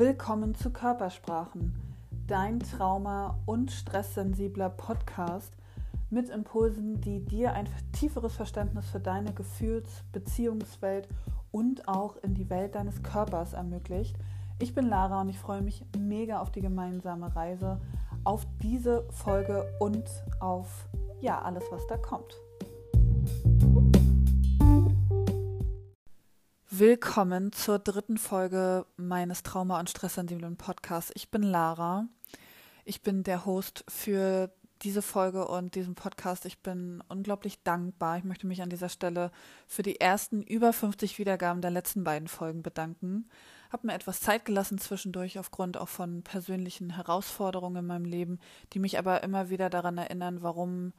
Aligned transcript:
Willkommen 0.00 0.54
zu 0.54 0.70
Körpersprachen, 0.70 1.74
dein 2.26 2.58
Trauma- 2.60 3.38
und 3.44 3.70
stresssensibler 3.70 4.70
Podcast 4.70 5.52
mit 6.08 6.30
Impulsen, 6.30 7.02
die 7.02 7.22
dir 7.22 7.52
ein 7.52 7.68
tieferes 7.92 8.34
Verständnis 8.34 8.86
für 8.86 8.98
deine 8.98 9.34
Gefühls-, 9.34 10.02
Beziehungswelt 10.10 11.06
und 11.52 11.86
auch 11.86 12.16
in 12.22 12.32
die 12.32 12.48
Welt 12.48 12.76
deines 12.76 13.02
Körpers 13.02 13.52
ermöglicht. 13.52 14.16
Ich 14.58 14.74
bin 14.74 14.88
Lara 14.88 15.20
und 15.20 15.28
ich 15.28 15.38
freue 15.38 15.60
mich 15.60 15.84
mega 15.98 16.40
auf 16.40 16.50
die 16.50 16.62
gemeinsame 16.62 17.36
Reise, 17.36 17.78
auf 18.24 18.46
diese 18.62 19.04
Folge 19.10 19.70
und 19.80 20.08
auf 20.40 20.88
ja, 21.20 21.42
alles, 21.42 21.64
was 21.70 21.86
da 21.88 21.98
kommt. 21.98 22.40
Willkommen 26.80 27.52
zur 27.52 27.78
dritten 27.78 28.16
Folge 28.16 28.86
meines 28.96 29.42
Trauma- 29.42 29.78
und 29.78 29.90
Stresssensiblen 29.90 30.56
Podcasts. 30.56 31.12
Ich 31.14 31.30
bin 31.30 31.42
Lara. 31.42 32.08
Ich 32.86 33.02
bin 33.02 33.22
der 33.22 33.44
Host 33.44 33.84
für 33.86 34.50
diese 34.80 35.02
Folge 35.02 35.46
und 35.46 35.74
diesen 35.74 35.94
Podcast. 35.94 36.46
Ich 36.46 36.62
bin 36.62 37.02
unglaublich 37.10 37.62
dankbar. 37.64 38.16
Ich 38.16 38.24
möchte 38.24 38.46
mich 38.46 38.62
an 38.62 38.70
dieser 38.70 38.88
Stelle 38.88 39.30
für 39.66 39.82
die 39.82 40.00
ersten 40.00 40.40
über 40.40 40.72
50 40.72 41.18
Wiedergaben 41.18 41.60
der 41.60 41.70
letzten 41.70 42.02
beiden 42.02 42.28
Folgen 42.28 42.62
bedanken. 42.62 43.28
Habe 43.70 43.88
mir 43.88 43.92
etwas 43.92 44.20
Zeit 44.20 44.46
gelassen 44.46 44.78
zwischendurch 44.78 45.38
aufgrund 45.38 45.76
auch 45.76 45.90
von 45.90 46.22
persönlichen 46.22 46.96
Herausforderungen 46.96 47.76
in 47.76 47.86
meinem 47.86 48.06
Leben, 48.06 48.38
die 48.72 48.78
mich 48.78 48.98
aber 48.98 49.22
immer 49.22 49.50
wieder 49.50 49.68
daran 49.68 49.98
erinnern, 49.98 50.40
warum 50.40 50.94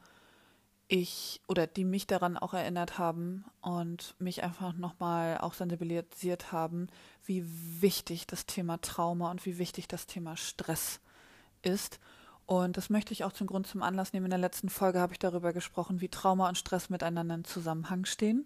ich 0.92 1.40
oder 1.48 1.66
die 1.66 1.84
mich 1.84 2.06
daran 2.06 2.36
auch 2.36 2.52
erinnert 2.52 2.98
haben 2.98 3.46
und 3.62 4.14
mich 4.18 4.42
einfach 4.42 4.74
nochmal 4.74 5.38
auch 5.38 5.54
sensibilisiert 5.54 6.52
haben, 6.52 6.88
wie 7.24 7.46
wichtig 7.80 8.26
das 8.26 8.44
Thema 8.44 8.78
Trauma 8.78 9.30
und 9.30 9.46
wie 9.46 9.56
wichtig 9.56 9.88
das 9.88 10.06
Thema 10.06 10.36
Stress 10.36 11.00
ist. 11.62 11.98
Und 12.44 12.76
das 12.76 12.90
möchte 12.90 13.14
ich 13.14 13.24
auch 13.24 13.32
zum 13.32 13.46
Grund 13.46 13.66
zum 13.66 13.82
Anlass 13.82 14.12
nehmen. 14.12 14.26
In 14.26 14.30
der 14.32 14.38
letzten 14.38 14.68
Folge 14.68 15.00
habe 15.00 15.14
ich 15.14 15.18
darüber 15.18 15.54
gesprochen, 15.54 16.02
wie 16.02 16.10
Trauma 16.10 16.46
und 16.46 16.58
Stress 16.58 16.90
miteinander 16.90 17.36
in 17.36 17.44
Zusammenhang 17.44 18.04
stehen. 18.04 18.44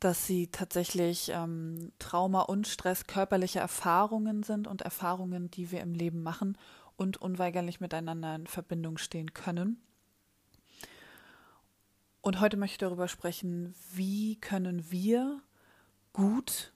Dass 0.00 0.26
sie 0.26 0.46
tatsächlich 0.46 1.32
ähm, 1.34 1.92
Trauma 1.98 2.40
und 2.40 2.66
Stress 2.66 3.06
körperliche 3.06 3.58
Erfahrungen 3.58 4.42
sind 4.42 4.66
und 4.66 4.80
Erfahrungen, 4.80 5.50
die 5.50 5.70
wir 5.70 5.82
im 5.82 5.92
Leben 5.92 6.22
machen 6.22 6.56
und 6.96 7.18
unweigerlich 7.18 7.78
miteinander 7.80 8.34
in 8.36 8.46
Verbindung 8.46 8.96
stehen 8.96 9.34
können. 9.34 9.82
Und 12.22 12.38
heute 12.40 12.56
möchte 12.56 12.74
ich 12.74 12.78
darüber 12.78 13.08
sprechen, 13.08 13.74
wie 13.92 14.36
können 14.36 14.90
wir 14.90 15.40
gut 16.12 16.72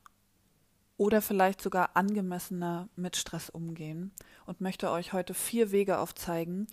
oder 0.97 1.23
vielleicht 1.23 1.61
sogar 1.63 1.91
angemessener 1.95 2.89
mit 2.97 3.17
Stress 3.17 3.49
umgehen. 3.49 4.11
Und 4.45 4.61
möchte 4.61 4.91
euch 4.91 5.13
heute 5.13 5.35
vier 5.35 5.71
Wege 5.71 5.99
aufzeigen, 5.99 6.67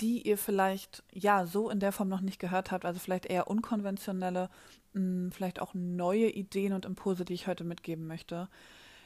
die 0.00 0.22
ihr 0.22 0.38
vielleicht 0.38 1.02
ja 1.12 1.44
so 1.44 1.70
in 1.70 1.80
der 1.80 1.90
Form 1.90 2.08
noch 2.08 2.20
nicht 2.20 2.38
gehört 2.38 2.70
habt, 2.70 2.84
also 2.84 3.00
vielleicht 3.00 3.26
eher 3.26 3.48
unkonventionelle, 3.48 4.48
mh, 4.92 5.00
hm, 5.00 5.32
vielleicht 5.32 5.60
auch 5.60 5.74
neue 5.74 6.30
Ideen 6.30 6.72
und 6.72 6.86
Impulse, 6.86 7.24
die 7.24 7.34
ich 7.34 7.48
heute 7.48 7.64
mitgeben 7.64 8.06
möchte. 8.06 8.48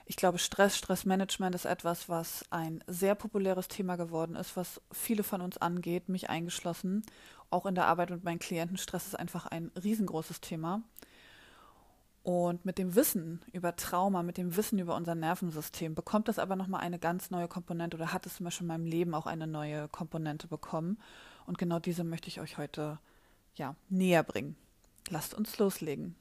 Ich 0.07 0.17
glaube, 0.17 0.39
Stress, 0.39 0.77
Stressmanagement 0.77 1.55
ist 1.55 1.65
etwas, 1.65 2.11
was 2.11 2.45
ein 2.51 2.85
sehr 2.87 3.15
populäres 3.15 3.69
Thema 3.69 3.97
geworden 3.97 4.37
ist, 4.37 4.55
was 4.55 4.83
viele 4.93 5.23
von 5.23 5.41
uns 5.41 5.57
angeht, 5.57 6.11
mich 6.11 6.29
eingeschlossen 6.29 7.05
auch 7.55 7.67
in 7.67 7.75
der 7.75 7.87
Arbeit 7.87 8.11
mit 8.11 8.25
meinen 8.25 8.41
Klienten, 8.41 8.77
Stress 8.77 9.07
ist 9.07 9.19
einfach 9.19 9.47
ein 9.47 9.71
riesengroßes 9.83 10.41
Thema. 10.41 10.83
Und 12.25 12.65
mit 12.65 12.79
dem 12.79 12.95
Wissen 12.95 13.43
über 13.53 13.77
Trauma, 13.77 14.23
mit 14.23 14.39
dem 14.39 14.57
Wissen 14.57 14.79
über 14.79 14.97
unser 14.97 15.15
Nervensystem 15.15 15.95
bekommt 15.95 16.27
das 16.27 16.39
aber 16.39 16.57
nochmal 16.57 16.81
eine 16.81 16.99
ganz 16.99 17.31
neue 17.31 17.49
Komponente 17.49 17.99
oder 17.99 18.15
hat 18.15 18.25
es 18.25 18.37
zum 18.37 18.45
Beispiel 18.45 18.65
in 18.65 18.69
meinem 18.69 18.87
Leben 18.87 19.15
auch 19.15 19.27
eine 19.27 19.47
neue 19.47 19.89
Komponente 19.89 20.49
bekommen. 20.49 20.99
Und 21.47 21.59
genau 21.59 21.79
diese 21.79 22.03
möchte 22.03 22.29
ich 22.29 22.41
euch 22.41 22.57
heute 22.57 22.99
ja, 23.55 23.77
näher 23.91 24.23
bringen. 24.23 24.57
Lasst 25.11 25.35
uns 25.35 25.59
loslegen. 25.59 26.17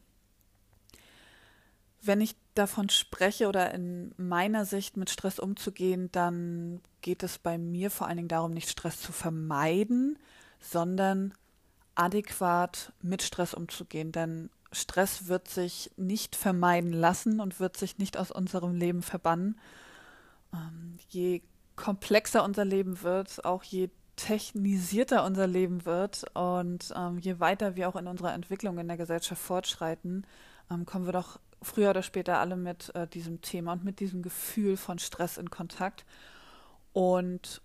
Wenn 2.02 2.20
ich 2.20 2.36
davon 2.54 2.90
spreche 2.90 3.48
oder 3.48 3.74
in 3.74 4.14
meiner 4.18 4.66
Sicht 4.66 4.98
mit 4.98 5.10
Stress 5.10 5.40
umzugehen, 5.40 6.12
dann 6.12 6.82
geht 7.00 7.24
es 7.24 7.38
bei 7.40 7.58
mir 7.58 7.90
vor 7.90 8.08
allen 8.08 8.18
Dingen 8.18 8.28
darum, 8.28 8.52
nicht 8.52 8.70
Stress 8.70 9.00
zu 9.00 9.14
vermeiden, 9.14 10.20
sondern 10.64 11.34
adäquat 11.96 12.94
mit 13.02 13.22
Stress 13.22 13.54
umzugehen. 13.54 14.12
Denn 14.12 14.50
Stress 14.72 15.28
wird 15.28 15.48
sich 15.48 15.92
nicht 15.98 16.36
vermeiden 16.36 16.94
lassen 16.94 17.40
und 17.40 17.60
wird 17.60 17.78
sich 17.78 17.98
nicht 17.98 18.18
aus 18.18 18.32
unserem 18.32 18.76
Leben 18.76 19.04
verbannen. 19.04 19.60
Ähm, 20.54 20.98
je 21.10 21.42
komplexer 21.76 22.44
unser 22.44 22.66
Leben 22.66 23.02
wird, 23.04 23.46
auch 23.46 23.64
je 23.64 23.90
technisierter 24.16 25.26
unser 25.26 25.48
Leben 25.48 25.86
wird 25.86 26.24
und 26.36 26.94
ähm, 26.96 27.18
je 27.18 27.40
weiter 27.40 27.76
wir 27.76 27.90
auch 27.90 27.96
in 27.96 28.08
unserer 28.08 28.34
Entwicklung 28.34 28.78
in 28.78 28.88
der 28.88 28.98
Gesellschaft 28.98 29.42
fortschreiten, 29.42 30.26
ähm, 30.70 30.86
kommen 30.86 31.06
wir 31.06 31.14
doch 31.14 31.40
früher 31.64 31.90
oder 31.90 32.04
später 32.04 32.40
alle 32.40 32.56
mit 32.56 32.94
äh, 32.96 33.08
diesem 33.08 33.42
Thema 33.42 33.74
und 33.74 33.84
mit 33.84 34.00
diesem 34.00 34.22
Gefühl 34.22 34.78
von 34.78 35.00
Stress 35.00 35.38
in 35.38 35.50
Kontakt. 35.50 36.06
Und 36.94 37.63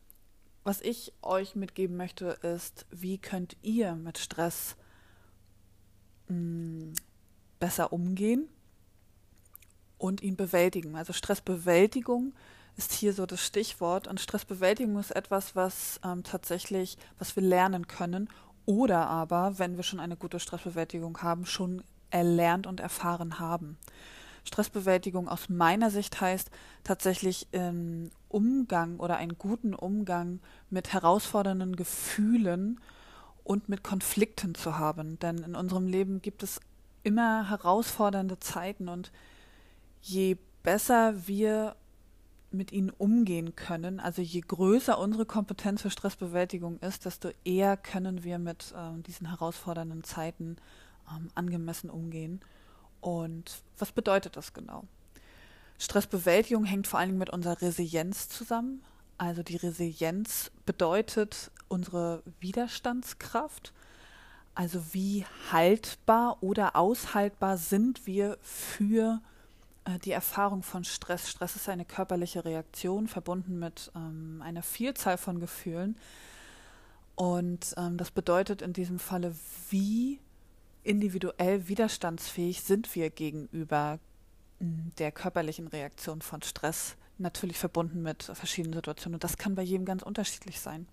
was 0.69 0.83
ich 0.83 1.15
euch 1.23 1.57
mitgeben 1.57 1.97
möchte, 1.97 2.27
ist, 2.43 2.85
wie 2.91 3.17
könnt 3.17 3.57
ihr 3.63 3.95
mit 3.95 4.19
Stress 4.19 4.77
mh, 6.29 6.37
mm, 6.37 6.93
besser 7.59 7.91
umgehen 7.91 8.49
und 9.97 10.23
ihn 10.23 10.37
bewältigen. 10.37 10.95
Also 10.95 11.15
Stressbewältigung 11.15 12.35
ist 12.77 12.93
hier 12.93 13.15
so 13.15 13.25
das 13.25 13.41
Stichwort. 13.41 14.09
Und 14.09 14.21
Stressbewältigung 14.21 14.99
ist 14.99 15.11
etwas, 15.11 15.57
was 15.57 16.01
ähm, 16.05 16.23
tatsächlich, 16.23 16.99
was 17.19 17.35
wir 17.35 17.43
lernen 17.43 17.89
können 17.89 18.29
oder 18.67 19.07
aber, 19.07 19.59
wenn 19.59 19.77
wir 19.77 19.85
schon 19.85 20.01
eine 20.01 20.19
gute 20.19 20.39
Stressbewältigung 20.39 21.23
haben, 21.23 21.47
schon 21.47 21.83
erlernt 22.11 22.67
und 22.67 22.81
erfahren 22.81 23.39
haben. 23.39 23.79
Stressbewältigung 24.45 25.29
aus 25.29 25.49
meiner 25.49 25.91
Sicht 25.91 26.21
heißt 26.21 26.51
tatsächlich 26.85 27.49
ähm, 27.55 28.11
Umgang 28.29 28.99
oder 28.99 29.17
einen 29.17 29.39
guten 29.39 29.75
Umgang 29.75 30.41
mit 30.71 30.93
herausfordernden 30.93 31.77
Gefühlen 31.77 32.81
und 33.45 33.69
mit 33.69 33.83
Konflikten 33.83 34.55
zu 34.55 34.79
haben. 34.79 35.19
Denn 35.19 35.39
in 35.39 35.55
unserem 35.55 35.87
Leben 35.87 36.21
gibt 36.21 36.43
es 36.43 36.61
immer 37.03 37.49
herausfordernde 37.49 38.39
Zeiten 38.39 38.89
und 38.89 39.11
je 40.03 40.37
besser 40.63 41.27
wir 41.27 41.77
mit 42.51 42.73
ihnen 42.73 42.91
umgehen 42.91 43.57
können, 43.57 44.01
also 44.01 44.23
je 44.23 44.41
größer 44.41 44.99
unsere 44.99 45.27
Kompetenz 45.27 45.83
für 45.83 45.91
Stressbewältigung 45.91 46.79
ist, 46.81 47.05
desto 47.05 47.31
eher 47.45 47.77
können 47.77 48.25
wir 48.25 48.39
mit 48.39 48.75
äh, 48.77 49.01
diesen 49.03 49.29
herausfordernden 49.29 50.03
Zeiten 50.03 50.57
ähm, 51.15 51.29
angemessen 51.35 51.91
umgehen. 51.91 52.41
Und 53.01 53.63
was 53.79 53.93
bedeutet 53.93 54.37
das 54.37 54.55
genau? 54.55 54.85
Stressbewältigung 55.79 56.65
hängt 56.65 56.87
vor 56.87 56.99
allen 56.99 57.11
Dingen 57.11 57.19
mit 57.19 57.31
unserer 57.31 57.61
Resilienz 57.63 58.29
zusammen. 58.29 58.83
Also 59.17 59.43
die 59.43 59.57
Resilienz 59.57 60.51
bedeutet 60.67 61.51
unsere 61.69 62.23
Widerstandskraft. 62.41 63.73
Also 64.55 64.83
wie 64.93 65.25
haltbar 65.53 66.39
oder 66.41 66.75
aushaltbar 66.75 67.59
sind 67.59 68.07
wir 68.07 68.39
für 68.43 69.21
äh, 69.85 69.99
die 70.01 70.13
Erfahrung 70.13 70.63
von 70.63 70.85
Stress. 70.85 71.31
Stress 71.31 71.57
ist 71.57 71.69
eine 71.69 71.85
körperliche 71.85 72.45
Reaktion 72.45 73.07
verbunden 73.07 73.59
mit 73.59 73.93
ähm, 73.95 74.43
einer 74.45 74.63
Vielzahl 74.63 75.17
von 75.17 75.39
Gefühlen. 75.39 75.97
Und 77.15 77.75
ähm, 77.77 77.97
das 77.97 78.11
bedeutet 78.11 78.63
in 78.63 78.73
diesem 78.73 78.99
Falle, 78.99 79.35
wie 79.71 80.21
individuell 80.83 81.69
widerstandsfähig 81.69 82.63
sind 82.63 82.95
wir 82.95 83.11
gegenüber 83.11 83.99
der 84.61 85.13
körperlichen 85.13 85.69
Reaktion 85.69 86.23
von 86.23 86.43
Stress, 86.43 86.97
natürlich 87.19 87.59
verbunden 87.59 88.03
mit 88.03 88.23
verschiedenen 88.23 88.75
Situationen. 88.75 89.15
Und 89.15 89.25
das 89.25 89.39
kann 89.39 89.55
bei 89.55 89.63
jedem 89.63 89.85
ganz 89.85 90.03
unterschiedlich 90.03 90.61
sein. 90.61 90.87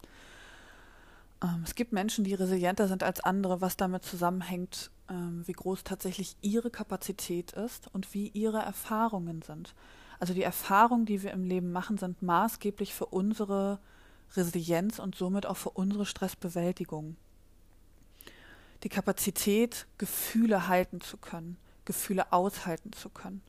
Ähm, 1.44 1.64
es 1.64 1.76
gibt 1.76 1.92
Menschen, 1.92 2.24
die 2.24 2.34
resilienter 2.34 2.88
sind 2.88 3.04
als 3.04 3.20
andere, 3.22 3.62
was 3.62 3.78
damit 3.78 4.04
zusammenhängt, 4.04 4.92
ähm, 5.10 5.44
wie 5.46 5.54
groß 5.54 5.84
tatsächlich 5.84 6.36
ihre 6.42 6.70
Kapazität 6.70 7.54
ist 7.54 7.88
und 7.94 8.14
wie 8.14 8.30
ihre 8.30 8.60
Erfahrungen 8.60 9.42
sind. 9.42 9.74
Also 10.20 10.34
die 10.34 10.44
Erfahrungen, 10.44 11.06
die 11.06 11.24
wir 11.24 11.32
im 11.32 11.44
Leben 11.44 11.72
machen, 11.72 11.98
sind 11.98 12.22
maßgeblich 12.22 12.94
für 12.94 13.08
unsere 13.08 13.80
Resilienz 14.36 15.00
und 15.00 15.16
somit 15.16 15.46
auch 15.46 15.58
für 15.58 15.72
unsere 15.72 16.06
Stressbewältigung 16.06 17.16
die 18.84 18.90
Kapazität, 18.90 19.88
Gefühle 19.98 20.68
halten 20.68 21.02
zu 21.02 21.18
können, 21.18 21.58
Gefühle 21.86 22.32
aushalten 22.32 22.94
zu 22.94 23.10
können, 23.10 23.42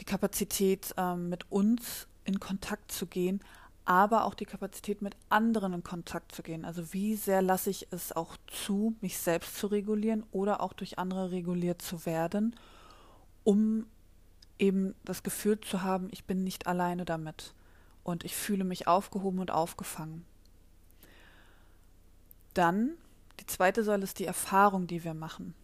die 0.00 0.04
Kapazität, 0.04 0.94
ähm, 0.96 1.28
mit 1.28 1.50
uns 1.50 2.06
in 2.24 2.40
Kontakt 2.40 2.90
zu 2.90 3.06
gehen, 3.06 3.40
aber 3.84 4.24
auch 4.24 4.34
die 4.34 4.46
Kapazität, 4.46 5.02
mit 5.02 5.16
anderen 5.28 5.74
in 5.74 5.84
Kontakt 5.84 6.34
zu 6.34 6.42
gehen. 6.42 6.64
Also 6.64 6.92
wie 6.92 7.16
sehr 7.16 7.42
lasse 7.42 7.70
ich 7.70 7.88
es 7.90 8.12
auch 8.12 8.36
zu, 8.46 8.94
mich 9.00 9.18
selbst 9.18 9.56
zu 9.56 9.66
regulieren 9.66 10.24
oder 10.32 10.60
auch 10.60 10.72
durch 10.72 10.98
andere 10.98 11.30
reguliert 11.30 11.82
zu 11.82 12.06
werden, 12.06 12.56
um 13.44 13.86
eben 14.58 14.94
das 15.04 15.22
Gefühl 15.22 15.60
zu 15.60 15.82
haben, 15.82 16.08
ich 16.12 16.24
bin 16.24 16.44
nicht 16.44 16.66
alleine 16.66 17.04
damit 17.04 17.54
und 18.04 18.24
ich 18.24 18.36
fühle 18.36 18.64
mich 18.64 18.86
aufgehoben 18.86 19.40
und 19.40 19.50
aufgefangen. 19.50 20.24
Dann 22.54 22.92
die 23.40 23.46
zweite 23.46 23.82
Säule 23.82 24.04
ist 24.04 24.18
die 24.18 24.26
Erfahrung, 24.26 24.86
die 24.86 25.04
wir 25.04 25.14
machen. 25.14 25.54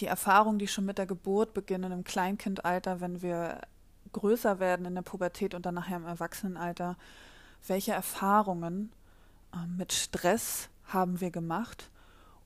Die 0.00 0.06
Erfahrung, 0.06 0.58
die 0.58 0.68
schon 0.68 0.84
mit 0.84 0.98
der 0.98 1.06
Geburt 1.06 1.54
beginnen, 1.54 1.92
im 1.92 2.04
Kleinkindalter, 2.04 3.00
wenn 3.00 3.22
wir 3.22 3.60
größer 4.12 4.58
werden 4.58 4.86
in 4.86 4.94
der 4.94 5.02
Pubertät 5.02 5.54
und 5.54 5.66
dann 5.66 5.74
nachher 5.74 5.98
im 5.98 6.06
Erwachsenenalter. 6.06 6.96
Welche 7.66 7.92
Erfahrungen 7.92 8.92
äh, 9.52 9.66
mit 9.66 9.92
Stress 9.92 10.68
haben 10.84 11.20
wir 11.20 11.30
gemacht 11.30 11.90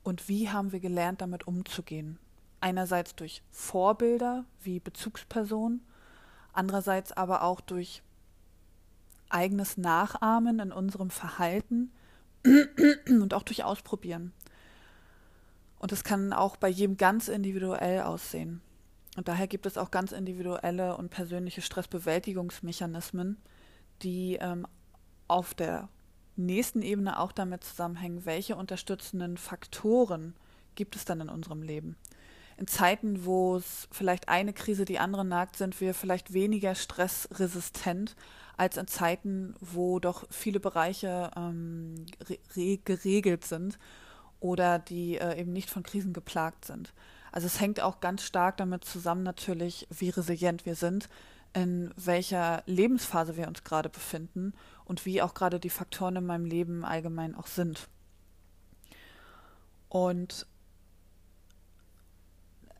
und 0.03 0.27
wie 0.27 0.49
haben 0.49 0.71
wir 0.71 0.79
gelernt, 0.79 1.21
damit 1.21 1.47
umzugehen? 1.47 2.19
Einerseits 2.61 3.15
durch 3.15 3.41
Vorbilder 3.51 4.45
wie 4.61 4.79
Bezugspersonen, 4.79 5.85
andererseits 6.51 7.11
aber 7.13 7.43
auch 7.43 7.61
durch 7.61 8.01
eigenes 9.29 9.77
Nachahmen 9.77 10.59
in 10.59 10.71
unserem 10.71 11.09
Verhalten 11.09 11.91
und 13.07 13.33
auch 13.33 13.43
durch 13.43 13.63
Ausprobieren. 13.63 14.33
Und 15.79 15.91
es 15.91 16.03
kann 16.03 16.33
auch 16.33 16.57
bei 16.57 16.69
jedem 16.69 16.97
ganz 16.97 17.27
individuell 17.27 18.01
aussehen. 18.01 18.61
Und 19.17 19.27
daher 19.27 19.47
gibt 19.47 19.65
es 19.65 19.77
auch 19.77 19.91
ganz 19.91 20.11
individuelle 20.11 20.95
und 20.95 21.09
persönliche 21.09 21.61
Stressbewältigungsmechanismen, 21.61 23.37
die 24.03 24.37
ähm, 24.39 24.67
auf 25.27 25.53
der 25.53 25.89
nächsten 26.35 26.81
Ebene 26.81 27.19
auch 27.19 27.31
damit 27.31 27.63
zusammenhängen, 27.63 28.25
welche 28.25 28.55
unterstützenden 28.55 29.37
Faktoren 29.37 30.35
gibt 30.75 30.95
es 30.95 31.05
dann 31.05 31.21
in 31.21 31.29
unserem 31.29 31.61
Leben 31.61 31.97
in 32.59 32.67
Zeiten, 32.67 33.23
wo 33.23 33.55
es 33.55 33.87
vielleicht 33.89 34.27
eine 34.27 34.51
Krise 34.51 34.83
die 34.83 34.99
andere 34.99 35.23
nagt, 35.23 35.55
sind 35.55 35.79
wir 35.79 35.93
vielleicht 35.93 36.33
weniger 36.33 36.75
stressresistent 36.75 38.17
als 38.57 38.75
in 38.75 38.87
Zeiten, 38.87 39.55
wo 39.61 39.99
doch 39.99 40.25
viele 40.29 40.59
Bereiche 40.59 41.31
ähm, 41.37 42.05
geregelt 42.83 43.45
sind 43.45 43.79
oder 44.39 44.79
die 44.79 45.17
äh, 45.17 45.39
eben 45.39 45.53
nicht 45.53 45.69
von 45.69 45.83
Krisen 45.83 46.13
geplagt 46.13 46.65
sind. 46.65 46.93
Also 47.31 47.47
es 47.47 47.59
hängt 47.59 47.79
auch 47.79 47.99
ganz 47.99 48.23
stark 48.23 48.57
damit 48.57 48.85
zusammen 48.85 49.23
natürlich, 49.23 49.87
wie 49.91 50.09
resilient 50.09 50.65
wir 50.65 50.75
sind, 50.75 51.09
in 51.53 51.91
welcher 51.95 52.63
Lebensphase 52.65 53.35
wir 53.35 53.47
uns 53.47 53.63
gerade 53.63 53.89
befinden 53.89 54.53
und 54.85 55.05
wie 55.05 55.21
auch 55.21 55.33
gerade 55.33 55.59
die 55.59 55.69
Faktoren 55.69 56.17
in 56.17 56.25
meinem 56.25 56.45
Leben 56.45 56.85
allgemein 56.85 57.35
auch 57.35 57.47
sind. 57.47 57.87
Und 59.89 60.45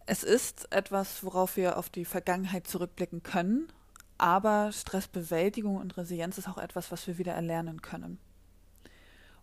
es 0.05 0.23
ist 0.23 0.71
etwas, 0.71 1.23
worauf 1.23 1.57
wir 1.57 1.77
auf 1.77 1.89
die 1.89 2.05
Vergangenheit 2.05 2.67
zurückblicken 2.67 3.23
können, 3.23 3.71
aber 4.17 4.71
Stressbewältigung 4.71 5.77
und 5.77 5.97
Resilienz 5.97 6.37
ist 6.37 6.47
auch 6.47 6.57
etwas, 6.57 6.91
was 6.91 7.07
wir 7.07 7.17
wieder 7.17 7.33
erlernen 7.33 7.81
können. 7.81 8.19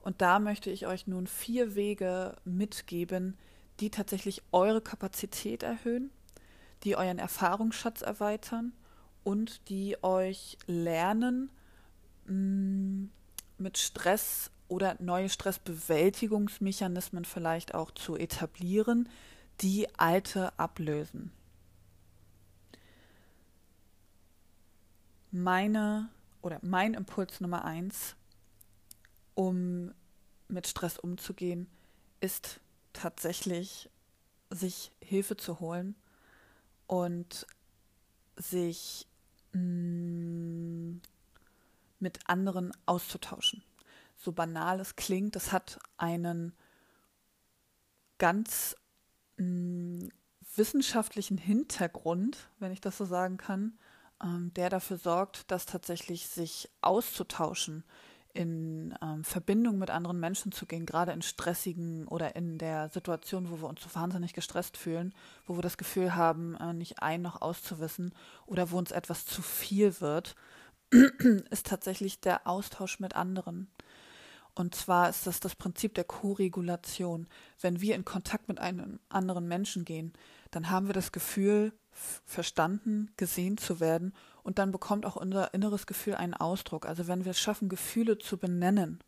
Und 0.06 0.22
da 0.22 0.38
möchte 0.38 0.70
ich 0.70 0.86
euch 0.86 1.08
nun 1.08 1.26
vier 1.26 1.74
Wege 1.74 2.36
mitgeben, 2.44 3.36
die 3.80 3.90
tatsächlich 3.90 4.40
eure 4.52 4.80
Kapazität 4.80 5.64
erhöhen, 5.64 6.12
die 6.84 6.94
euren 6.94 7.18
Erfahrungsschatz 7.18 8.02
erweitern 8.02 8.72
und 9.24 9.68
die 9.68 10.00
euch 10.04 10.58
lernen, 10.68 11.50
mm, 12.26 13.06
mit 13.58 13.78
Stress 13.78 14.52
oder 14.68 14.94
neue 15.00 15.28
Stressbewältigungsmechanismen 15.28 17.24
vielleicht 17.24 17.74
auch 17.74 17.90
zu 17.90 18.14
etablieren, 18.14 19.08
die 19.60 19.88
alte 19.98 20.56
ablösen. 20.56 21.32
Meine 25.32 26.10
oder 26.42 26.60
mein 26.62 26.94
Impuls 26.94 27.40
Nummer 27.40 27.64
eins, 27.64 28.14
um 29.36 29.94
mit 30.48 30.66
Stress 30.66 30.98
umzugehen, 30.98 31.68
ist 32.20 32.58
tatsächlich, 32.92 33.88
sich 34.50 34.90
Hilfe 35.00 35.36
zu 35.36 35.60
holen 35.60 35.94
und 36.86 37.46
sich 38.36 39.06
mh, 39.52 39.60
mm, 39.60 41.02
mit 41.98 42.28
anderen 42.28 42.72
auszutauschen. 42.86 43.62
So 44.16 44.32
banal 44.32 44.80
es 44.80 44.96
klingt, 44.96 45.36
das 45.36 45.52
hat 45.52 45.78
einen 45.96 46.52
ganz 48.18 48.76
wissenschaftlichen 50.54 51.36
Hintergrund, 51.36 52.48
wenn 52.58 52.72
ich 52.72 52.80
das 52.80 52.96
so 52.96 53.04
sagen 53.04 53.36
kann, 53.36 53.78
ähm, 54.22 54.52
der 54.54 54.70
dafür 54.70 54.96
sorgt, 54.96 55.50
dass 55.50 55.66
tatsächlich 55.66 56.26
sich 56.26 56.70
auszutauschen, 56.80 57.84
in 58.36 58.94
ähm, 59.02 59.24
Verbindung 59.24 59.78
mit 59.78 59.90
anderen 59.90 60.20
Menschen 60.20 60.52
zu 60.52 60.66
gehen, 60.66 60.86
gerade 60.86 61.12
in 61.12 61.22
stressigen 61.22 62.06
oder 62.06 62.36
in 62.36 62.58
der 62.58 62.88
Situation, 62.90 63.50
wo 63.50 63.60
wir 63.60 63.68
uns 63.68 63.82
so 63.82 63.94
wahnsinnig 63.94 64.34
gestresst 64.34 64.76
fühlen, 64.76 65.14
wo 65.46 65.56
wir 65.56 65.62
das 65.62 65.78
Gefühl 65.78 66.14
haben, 66.14 66.54
äh, 66.56 66.72
nicht 66.72 67.02
ein 67.02 67.22
noch 67.22 67.40
auszuwissen 67.40 68.14
oder 68.46 68.70
wo 68.70 68.78
uns 68.78 68.90
etwas 68.90 69.26
zu 69.26 69.42
viel 69.42 70.00
wird, 70.00 70.36
ist 71.50 71.66
tatsächlich 71.66 72.20
der 72.20 72.46
Austausch 72.46 73.00
mit 73.00 73.16
anderen. 73.16 73.68
Und 74.54 74.74
zwar 74.74 75.10
ist 75.10 75.26
das 75.26 75.40
das 75.40 75.54
Prinzip 75.54 75.94
der 75.94 76.04
Koregulation. 76.04 77.28
Wenn 77.60 77.80
wir 77.80 77.94
in 77.94 78.04
Kontakt 78.04 78.48
mit 78.48 78.58
einem 78.58 79.00
anderen 79.08 79.48
Menschen 79.48 79.84
gehen, 79.84 80.12
dann 80.50 80.70
haben 80.70 80.86
wir 80.86 80.94
das 80.94 81.12
Gefühl, 81.12 81.72
verstanden, 82.24 83.10
gesehen 83.16 83.58
zu 83.58 83.80
werden 83.80 84.14
und 84.46 84.58
dann 84.58 84.72
bekommt 84.72 85.04
auch 85.04 85.16
unser 85.16 85.52
inneres 85.52 85.86
Gefühl 85.86 86.14
einen 86.14 86.34
Ausdruck. 86.34 86.86
Also 86.86 87.06
wenn 87.08 87.24
wir 87.24 87.32
es 87.32 87.40
schaffen, 87.40 87.68
Gefühle 87.68 88.18
zu 88.18 88.38
benennen, 88.38 89.00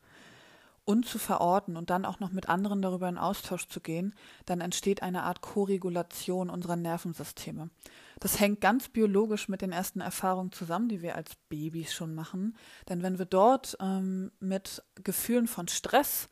und 0.89 1.05
zu 1.05 1.19
verorten 1.19 1.77
und 1.77 1.91
dann 1.91 2.07
auch 2.07 2.19
noch 2.19 2.33
mit 2.33 2.49
anderen 2.49 2.81
darüber 2.81 3.11
in 3.11 3.19
Austausch 3.19 3.69
zu 3.69 3.79
gehen, 3.79 4.15
dann 4.47 4.63
entsteht 4.63 5.03
eine 5.03 5.25
Art 5.25 5.43
Koregulation 5.43 6.49
unserer 6.49 6.77
Nervensysteme. 6.77 7.69
Das 8.21 8.41
hängt 8.41 8.63
ganz 8.63 8.89
biologisch 8.89 9.51
mit 9.51 9.61
den 9.61 9.71
ersten 9.71 10.01
Erfahrungen 10.01 10.51
zusammen, 10.51 10.89
die 10.89 11.03
wir 11.03 11.15
als 11.15 11.37
Babys 11.51 11.93
schon 11.93 12.15
machen. 12.15 12.57
Denn 12.89 13.03
wenn 13.03 13.19
wir 13.19 13.27
dort 13.27 13.77
ähm, 13.81 14.33
mit 14.41 14.83
Gefühlen 15.05 15.47
von 15.47 15.69
Stress 15.69 16.31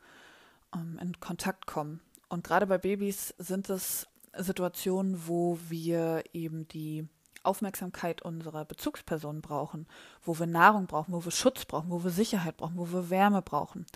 ähm, 0.74 0.98
in 1.02 1.20
Kontakt 1.20 1.66
kommen, 1.66 2.00
und 2.30 2.42
gerade 2.42 2.66
bei 2.66 2.78
Babys 2.78 3.34
sind 3.36 3.68
es 3.68 4.06
Situationen, 4.34 5.28
wo 5.28 5.58
wir 5.68 6.24
eben 6.32 6.66
die 6.68 7.06
Aufmerksamkeit 7.46 8.22
unserer 8.22 8.64
Bezugspersonen 8.64 9.42
brauchen, 9.42 9.86
wo 10.22 10.38
wir 10.38 10.46
Nahrung 10.46 10.86
brauchen, 10.86 11.12
wo 11.12 11.24
wir 11.24 11.32
Schutz 11.32 11.64
brauchen, 11.64 11.90
wo 11.90 12.04
wir 12.04 12.10
Sicherheit 12.10 12.56
brauchen, 12.56 12.76
wo 12.76 12.92
wir 12.92 13.10
Wärme 13.10 13.42
brauchen 13.42 13.86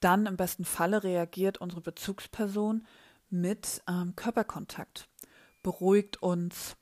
dann 0.00 0.26
im 0.26 0.36
besten 0.36 0.64
Falle 0.64 1.04
reagiert 1.04 1.58
unsere 1.58 1.82
Bezugsperson 1.82 2.86
mit 3.28 3.82
ähm, 3.86 4.16
Körperkontakt, 4.16 5.08
beruhigt 5.62 6.22
uns, 6.22 6.76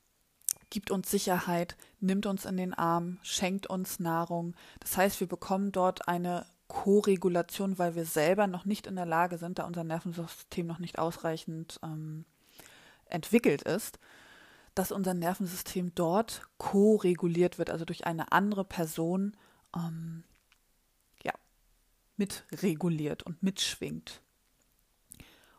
gibt 0.70 0.90
uns 0.90 1.10
Sicherheit, 1.10 1.76
nimmt 2.00 2.26
uns 2.26 2.44
in 2.46 2.56
den 2.56 2.74
Arm, 2.74 3.18
schenkt 3.22 3.66
uns 3.66 4.00
Nahrung. 4.00 4.54
Das 4.80 4.96
heißt, 4.96 5.20
wir 5.20 5.26
bekommen 5.26 5.72
dort 5.72 6.08
eine 6.08 6.46
Koregulation, 6.68 7.78
weil 7.78 7.94
wir 7.94 8.04
selber 8.04 8.46
noch 8.46 8.64
nicht 8.64 8.86
in 8.86 8.96
der 8.96 9.06
Lage 9.06 9.38
sind, 9.38 9.58
da 9.58 9.64
unser 9.64 9.84
Nervensystem 9.84 10.66
noch 10.66 10.78
nicht 10.78 10.98
ausreichend 10.98 11.80
ähm, 11.82 12.24
entwickelt 13.06 13.62
ist, 13.62 13.98
dass 14.78 14.92
unser 14.92 15.14
Nervensystem 15.14 15.92
dort 15.94 16.42
koreguliert 16.56 17.58
wird, 17.58 17.70
also 17.70 17.84
durch 17.84 18.06
eine 18.06 18.32
andere 18.32 18.64
Person 18.64 19.36
ähm, 19.74 20.24
mitreguliert 22.18 23.22
und 23.22 23.42
mitschwingt. 23.42 24.20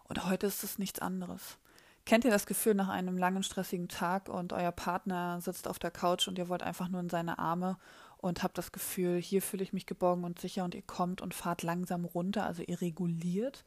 Und 0.04 0.26
heute 0.26 0.48
ist 0.48 0.64
es 0.64 0.78
nichts 0.78 1.00
anderes. 1.00 1.58
Kennt 2.06 2.26
ihr 2.26 2.32
das 2.32 2.46
Gefühl 2.46 2.74
nach 2.76 2.90
einem 2.90 3.18
langen, 3.18 3.44
stressigen 3.44 3.88
Tag 3.88 4.30
und 4.30 4.54
euer 4.54 4.72
Partner 4.72 5.40
sitzt 5.42 5.68
auf 5.68 5.80
der 5.80 5.92
Couch 5.92 6.28
und 6.28 6.38
ihr 6.38 6.50
wollt 6.50 6.64
einfach 6.64 6.90
nur 6.90 7.02
in 7.02 7.10
seine 7.10 7.40
Arme 7.40 7.78
und 8.18 8.44
habt 8.44 8.58
das 8.58 8.72
Gefühl, 8.72 9.22
hier 9.22 9.42
fühle 9.42 9.64
ich 9.64 9.74
mich 9.74 9.86
geborgen 9.86 10.24
und 10.24 10.40
sicher 10.40 10.64
und 10.66 10.76
ihr 10.76 10.82
kommt 10.82 11.22
und 11.22 11.34
fahrt 11.34 11.64
langsam 11.64 12.06
runter, 12.06 12.46
also 12.46 12.64
ihr 12.64 12.82
reguliert. 12.82 13.64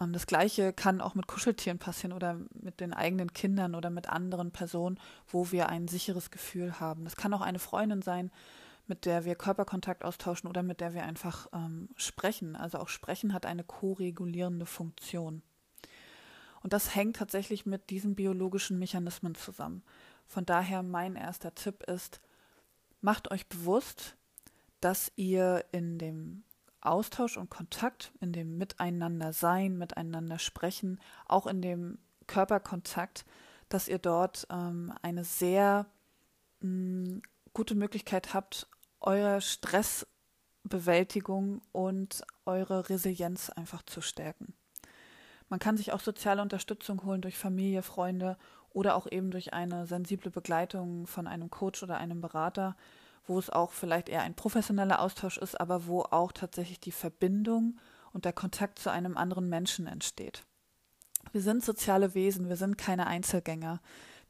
Ähm, 0.00 0.12
das 0.12 0.26
gleiche 0.26 0.72
kann 0.72 1.00
auch 1.00 1.14
mit 1.14 1.26
Kuscheltieren 1.26 1.78
passieren 1.78 2.12
oder 2.12 2.40
mit 2.54 2.80
den 2.80 2.92
eigenen 2.92 3.32
Kindern 3.32 3.74
oder 3.74 3.90
mit 3.90 4.08
anderen 4.08 4.50
Personen, 4.50 4.98
wo 5.28 5.50
wir 5.52 5.68
ein 5.68 5.88
sicheres 5.88 6.30
Gefühl 6.30 6.80
haben. 6.80 7.04
Das 7.04 7.16
kann 7.16 7.34
auch 7.34 7.40
eine 7.40 7.58
Freundin 7.58 8.02
sein, 8.02 8.30
mit 8.86 9.06
der 9.06 9.24
wir 9.24 9.34
Körperkontakt 9.34 10.04
austauschen 10.04 10.48
oder 10.48 10.62
mit 10.62 10.80
der 10.80 10.94
wir 10.94 11.04
einfach 11.04 11.48
ähm, 11.52 11.88
sprechen. 11.96 12.54
Also 12.56 12.78
auch 12.78 12.88
Sprechen 12.88 13.32
hat 13.32 13.46
eine 13.46 13.64
koregulierende 13.64 14.66
Funktion. 14.66 15.42
Und 16.62 16.72
das 16.72 16.94
hängt 16.94 17.16
tatsächlich 17.16 17.66
mit 17.66 17.90
diesen 17.90 18.14
biologischen 18.14 18.78
Mechanismen 18.78 19.34
zusammen. 19.34 19.82
Von 20.26 20.46
daher 20.46 20.82
mein 20.82 21.16
erster 21.16 21.54
Tipp 21.54 21.82
ist, 21.84 22.20
macht 23.00 23.30
euch 23.30 23.46
bewusst, 23.46 24.16
dass 24.80 25.12
ihr 25.16 25.64
in 25.72 25.98
dem 25.98 26.42
Austausch 26.84 27.36
und 27.36 27.50
Kontakt, 27.50 28.12
in 28.20 28.32
dem 28.32 28.58
Miteinander 28.58 29.32
sein, 29.32 29.76
miteinander 29.76 30.38
sprechen, 30.38 31.00
auch 31.26 31.46
in 31.46 31.62
dem 31.62 31.98
Körperkontakt, 32.26 33.24
dass 33.68 33.88
ihr 33.88 33.98
dort 33.98 34.46
ähm, 34.50 34.92
eine 35.02 35.24
sehr 35.24 35.86
mh, 36.60 37.20
gute 37.52 37.74
Möglichkeit 37.74 38.32
habt, 38.34 38.68
eure 39.00 39.40
Stressbewältigung 39.40 41.62
und 41.72 42.22
eure 42.46 42.88
Resilienz 42.88 43.50
einfach 43.50 43.82
zu 43.82 44.00
stärken. 44.00 44.54
Man 45.48 45.60
kann 45.60 45.76
sich 45.76 45.92
auch 45.92 46.00
soziale 46.00 46.42
Unterstützung 46.42 47.04
holen 47.04 47.20
durch 47.20 47.36
Familie, 47.36 47.82
Freunde 47.82 48.38
oder 48.70 48.96
auch 48.96 49.06
eben 49.10 49.30
durch 49.30 49.52
eine 49.52 49.86
sensible 49.86 50.30
Begleitung 50.30 51.06
von 51.06 51.26
einem 51.26 51.50
Coach 51.50 51.82
oder 51.82 51.98
einem 51.98 52.20
Berater, 52.20 52.76
wo 53.26 53.38
es 53.38 53.50
auch 53.50 53.72
vielleicht 53.72 54.08
eher 54.08 54.22
ein 54.22 54.34
professioneller 54.34 55.00
Austausch 55.00 55.38
ist, 55.38 55.60
aber 55.60 55.86
wo 55.86 56.02
auch 56.02 56.32
tatsächlich 56.32 56.80
die 56.80 56.92
Verbindung 56.92 57.78
und 58.12 58.24
der 58.24 58.32
Kontakt 58.32 58.78
zu 58.78 58.90
einem 58.90 59.16
anderen 59.16 59.48
Menschen 59.48 59.86
entsteht. 59.86 60.44
Wir 61.32 61.42
sind 61.42 61.64
soziale 61.64 62.14
Wesen, 62.14 62.48
wir 62.48 62.56
sind 62.56 62.78
keine 62.78 63.06
Einzelgänger. 63.06 63.80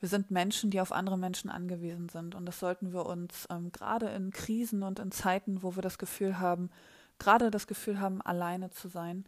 Wir 0.01 0.09
sind 0.09 0.31
Menschen, 0.31 0.71
die 0.71 0.81
auf 0.81 0.93
andere 0.93 1.19
Menschen 1.19 1.51
angewiesen 1.51 2.09
sind. 2.09 2.35
Und 2.35 2.47
das 2.47 2.61
sollten 2.61 2.93
wir 2.93 3.07
uns 3.07 3.47
ähm, 3.51 3.73
gerade 3.73 4.09
in 4.11 4.31
Krisen 4.31 4.83
und 4.83 4.99
in 4.99 5.11
Zeiten, 5.11 5.63
wo 5.63 5.77
wir 5.77 5.83
das 5.83 5.99
Gefühl 5.99 6.39
haben, 6.39 6.71
gerade 7.19 7.51
das 7.51 7.67
Gefühl 7.67 8.01
haben, 8.01 8.21
alleine 8.21 8.71
zu 8.71 8.89
sein, 8.89 9.25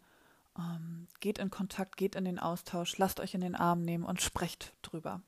ähm, 0.57 1.07
geht 1.19 1.39
in 1.39 1.49
Kontakt, 1.49 1.97
geht 1.97 2.15
in 2.15 2.25
den 2.25 2.39
Austausch, 2.39 2.97
lasst 2.97 3.19
euch 3.19 3.33
in 3.33 3.41
den 3.41 3.55
Arm 3.55 3.81
nehmen 3.81 4.03
und 4.03 4.21
sprecht 4.21 4.73
drüber. 4.81 5.21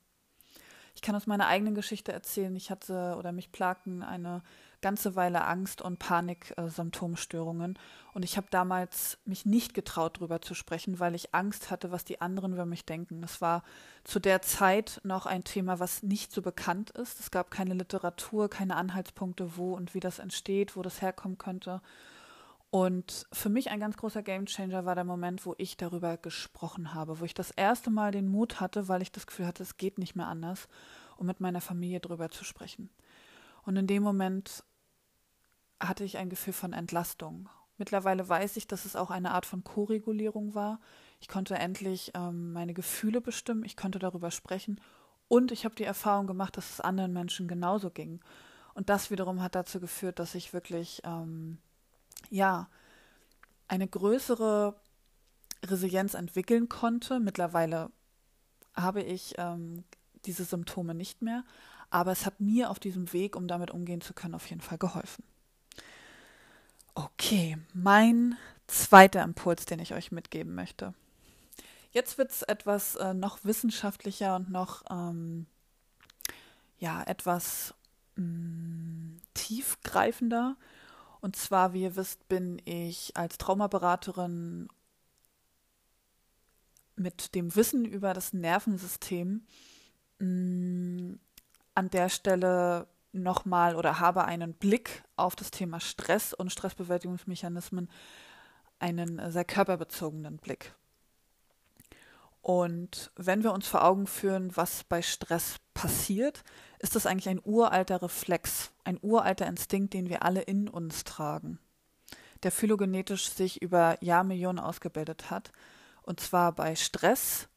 Ich 1.00 1.01
kann 1.01 1.15
aus 1.15 1.27
meiner 1.27 1.48
eigenen 1.48 1.75
Geschichte 1.75 2.12
erzählen, 2.12 2.53
ich 2.58 2.70
hatte 2.70 3.15
oder 3.18 3.32
mich 3.32 3.53
plagten 3.53 4.03
eine 4.03 4.44
ganze 4.82 5.15
Weile 5.15 5.46
Angst- 5.46 5.82
und 5.82 5.98
Paniksymptomstörungen. 5.98 7.79
Und 8.13 8.25
ich 8.25 8.36
habe 8.36 8.48
damals 8.50 9.18
mich 9.24 9.46
nicht 9.46 9.74
getraut, 9.74 10.18
darüber 10.18 10.41
zu 10.41 10.56
sprechen, 10.56 11.00
weil 11.00 11.15
ich 11.15 11.34
Angst 11.34 11.72
hatte, 11.72 11.91
was 11.91 12.03
die 12.03 12.20
anderen 12.20 12.51
über 12.51 12.65
mich 12.65 12.84
denken. 12.84 13.22
Das 13.22 13.39
war 13.39 13.63
zu 14.03 14.20
der 14.20 14.41
Zeit 14.41 15.00
noch 15.06 15.25
ein 15.25 15.46
Thema, 15.46 15.79
was 15.79 16.03
nicht 16.03 16.34
so 16.34 16.41
bekannt 16.41 16.89
ist. 16.89 17.22
Es 17.22 17.32
gab 17.32 17.50
keine 17.50 17.75
Literatur, 17.75 18.50
keine 18.50 18.75
Anhaltspunkte, 18.75 19.56
wo 19.56 19.75
und 19.75 19.94
wie 19.94 20.01
das 20.01 20.20
entsteht, 20.20 20.75
wo 20.75 20.82
das 20.82 21.01
herkommen 21.01 21.38
könnte. 21.38 21.82
Und 22.72 23.26
für 23.32 23.50
mich 23.50 23.72
ein 23.72 23.80
ganz 23.80 23.98
großer 23.98 24.22
Gamechanger 24.22 24.86
war 24.86 24.94
der 24.94 25.04
Moment, 25.04 25.46
wo 25.46 25.56
ich 25.58 25.76
darüber 25.76 26.18
gesprochen 26.18 26.94
habe, 26.94 27.20
wo 27.20 27.26
ich 27.26 27.34
das 27.34 27.50
erste 27.52 27.90
Mal 27.90 28.12
den 28.12 28.28
Mut 28.28 28.60
hatte, 28.60 28.88
weil 28.88 29.02
ich 29.02 29.12
das 29.12 29.26
Gefühl 29.26 29.48
hatte, 29.48 29.64
es 29.64 29.78
geht 29.78 29.98
nicht 29.98 30.16
mehr 30.16 30.28
anders, 30.28 30.68
um 31.18 31.26
mit 31.26 31.40
meiner 31.40 31.62
Familie 31.62 32.00
darüber 32.00 32.30
zu 32.30 32.44
sprechen. 32.44 32.92
Und 33.64 33.76
in 33.76 33.88
dem 33.88 34.04
Moment 34.04 34.64
hatte 35.80 36.04
ich 36.04 36.18
ein 36.18 36.30
Gefühl 36.30 36.54
von 36.54 36.74
Entlastung. 36.74 37.50
Mittlerweile 37.78 38.28
weiß 38.28 38.58
ich, 38.58 38.68
dass 38.68 38.86
es 38.86 38.96
auch 38.96 39.10
eine 39.10 39.32
Art 39.32 39.46
von 39.46 39.64
Koregulierung 39.64 40.54
war. 40.54 40.80
Ich 41.22 41.28
konnte 41.28 41.56
endlich 41.56 42.12
ähm, 42.14 42.52
meine 42.52 42.74
Gefühle 42.74 43.22
bestimmen, 43.22 43.64
ich 43.64 43.78
konnte 43.78 44.00
darüber 44.00 44.32
sprechen 44.32 44.80
und 45.28 45.52
ich 45.52 45.66
habe 45.66 45.76
die 45.76 45.86
Erfahrung 45.86 46.28
gemacht, 46.28 46.58
dass 46.58 46.72
es 46.72 46.82
anderen 46.82 47.14
Menschen 47.14 47.48
genauso 47.48 47.90
ging. 47.90 48.20
Und 48.74 48.90
das 48.90 49.12
wiederum 49.12 49.42
hat 49.42 49.56
dazu 49.56 49.80
geführt, 49.80 50.20
dass 50.20 50.36
ich 50.36 50.54
wirklich 50.54 51.02
ähm, 51.06 51.58
ja, 52.30 52.70
eine 53.68 53.88
größere 53.88 54.76
Resilienz 55.66 56.14
entwickeln 56.14 56.70
konnte. 56.70 57.20
Mittlerweile 57.20 57.92
habe 58.76 59.02
ich 59.02 59.36
ähm, 59.38 59.84
diese 60.26 60.44
Symptome 60.44 60.94
nicht 60.94 61.22
mehr, 61.22 61.44
aber 61.90 62.12
es 62.12 62.26
hat 62.26 62.40
mir 62.40 62.70
auf 62.70 62.80
diesem 62.80 63.12
Weg, 63.14 63.36
um 63.36 63.48
damit 63.48 63.72
umgehen 63.72 64.02
zu 64.02 64.14
können, 64.14 64.36
auf 64.36 64.50
jeden 64.50 64.62
Fall 64.62 64.78
geholfen. 64.78 65.24
Okay, 66.96 67.58
mein 67.74 68.38
zweiter 68.68 69.24
Impuls, 69.24 69.66
den 69.66 69.80
ich 69.80 69.94
euch 69.94 70.12
mitgeben 70.12 70.56
möchte. 70.56 70.94
Jetzt 71.92 72.18
wird 72.18 72.32
es 72.32 72.44
etwas 72.44 72.96
äh, 72.96 73.14
noch 73.14 73.44
wissenschaftlicher 73.44 74.36
und 74.36 74.52
noch 74.52 74.84
ähm, 74.92 75.48
ja 76.78 77.04
etwas 77.04 77.74
mh, 78.16 78.24
mm, 78.26 79.22
tiefgreifender. 79.34 80.56
Und 81.22 81.36
zwar, 81.36 81.74
wie 81.74 81.84
ihr 81.84 81.96
wisst, 81.96 82.28
bin 82.30 82.62
ich 82.66 83.16
als 83.16 83.38
Traumaberaterin 83.38 84.70
mit 86.96 87.36
dem 87.36 87.56
Wissen 87.56 87.86
über 87.86 88.14
das 88.14 88.34
Nervensystem 88.34 89.46
mh, 90.20 90.26
mm, 90.28 91.20
an 91.76 91.90
der 91.90 92.10
Stelle 92.10 92.88
nochmal 93.12 93.76
oder 93.76 94.00
habe 94.00 94.26
einen 94.26 94.54
Blick 94.54 95.04
auf 95.16 95.36
das 95.36 95.52
Thema 95.52 95.80
Stress 95.80 96.34
und 96.34 96.52
Stressbewältigungsmechanismen, 96.52 97.90
einen 98.80 99.32
sehr 99.32 99.46
körperbezogenen 99.46 100.38
Blick. 100.38 100.74
Und 102.41 103.12
wenn 103.15 103.43
wir 103.43 103.53
uns 103.53 103.67
vor 103.67 103.84
Augen 103.84 104.08
führen, 104.08 104.55
was 104.55 104.84
bei 104.84 105.01
Stress 105.01 105.58
passiert, 105.74 106.43
ist 106.79 106.96
das 106.96 107.05
eigentlich 107.05 107.29
ein 107.29 107.41
uralter 107.43 108.01
Reflex, 108.01 108.72
ein 108.84 108.98
uralter 109.01 109.46
Instinkt, 109.48 109.93
den 109.93 110.10
wir 110.10 110.24
alle 110.24 110.41
in 110.41 110.69
uns 110.69 111.03
tragen, 111.03 111.60
der 112.43 112.51
phylogenetisch 112.51 113.29
sich 113.29 113.62
über 113.62 113.98
Jahrmillionen 114.01 114.63
ausgebildet 114.63 115.29
hat. 115.29 115.51
Und 116.01 116.22
zwar 116.22 116.53
bei 116.53 116.75
Stress 116.75 117.50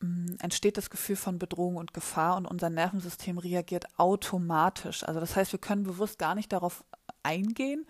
mh, 0.00 0.08
mm, 0.08 0.36
entsteht 0.40 0.76
das 0.76 0.90
Gefühl 0.90 1.16
von 1.16 1.38
Bedrohung 1.38 1.76
und 1.76 1.94
Gefahr 1.94 2.36
und 2.36 2.46
unser 2.46 2.68
Nervensystem 2.68 3.38
reagiert 3.38 3.86
automatisch. 3.98 5.02
Also 5.04 5.18
das 5.18 5.34
heißt, 5.34 5.52
wir 5.52 5.60
können 5.60 5.84
bewusst 5.84 6.18
gar 6.18 6.34
nicht 6.34 6.52
darauf 6.52 6.84
eingehen, 7.22 7.86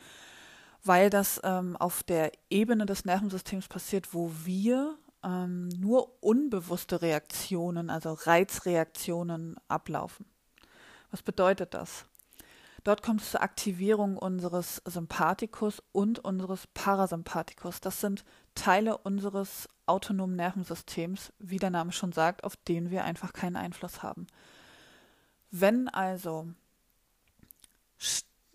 weil 0.84 1.10
das 1.10 1.40
ähm, 1.42 1.76
auf 1.76 2.04
der 2.04 2.30
Ebene 2.48 2.86
des 2.86 3.04
Nervensystems 3.04 3.66
passiert, 3.66 4.14
wo 4.14 4.30
wir 4.44 4.96
ähm, 5.24 5.68
nur 5.68 6.22
unbewusste 6.22 7.02
Reaktionen, 7.02 7.90
also 7.90 8.12
Reizreaktionen 8.12 9.56
ablaufen. 9.68 10.26
Was 11.10 11.22
bedeutet 11.22 11.74
das? 11.74 12.04
Dort 12.86 13.02
kommt 13.02 13.20
es 13.20 13.32
zur 13.32 13.42
Aktivierung 13.42 14.16
unseres 14.16 14.80
Sympathikus 14.84 15.82
und 15.90 16.20
unseres 16.20 16.68
Parasympathikus. 16.68 17.80
Das 17.80 18.00
sind 18.00 18.24
Teile 18.54 18.98
unseres 18.98 19.68
autonomen 19.86 20.36
Nervensystems, 20.36 21.32
wie 21.40 21.58
der 21.58 21.70
Name 21.70 21.90
schon 21.90 22.12
sagt, 22.12 22.44
auf 22.44 22.54
den 22.56 22.90
wir 22.90 23.04
einfach 23.04 23.32
keinen 23.32 23.56
Einfluss 23.56 24.04
haben. 24.04 24.28
Wenn 25.50 25.88
also, 25.88 26.46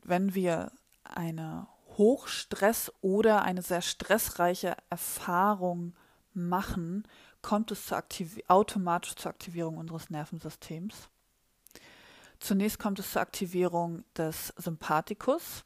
wenn 0.03 0.33
wir 0.33 0.71
eine 1.03 1.67
Hochstress 1.97 2.89
oder 3.01 3.41
eine 3.41 3.61
sehr 3.61 3.81
stressreiche 3.81 4.77
Erfahrung 4.89 5.93
machen, 6.33 7.07
kommt 7.41 7.71
es 7.71 7.85
zur 7.85 8.03
automatisch 8.47 9.15
zur 9.15 9.31
Aktivierung 9.31 9.77
unseres 9.77 10.09
Nervensystems. 10.09 11.09
Zunächst 12.39 12.79
kommt 12.79 12.99
es 12.99 13.11
zur 13.11 13.21
Aktivierung 13.21 14.03
des 14.17 14.53
Sympathikus, 14.57 15.63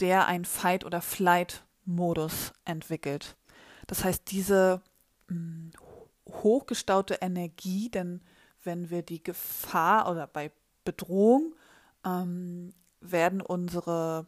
der 0.00 0.26
einen 0.26 0.44
Fight- 0.44 0.84
oder 0.84 1.00
Flight-Modus 1.00 2.52
entwickelt. 2.64 3.36
Das 3.86 4.04
heißt, 4.04 4.30
diese 4.30 4.80
mh, 5.28 5.34
hm, 5.34 5.72
hochgestaute 6.28 7.14
Energie, 7.14 7.90
denn 7.90 8.22
wenn 8.62 8.90
wir 8.90 9.02
die 9.02 9.22
Gefahr 9.22 10.10
oder 10.10 10.26
bei 10.26 10.52
Bedrohung 10.84 11.54
ähm, 12.04 12.74
werden 13.00 13.40
unsere 13.40 14.26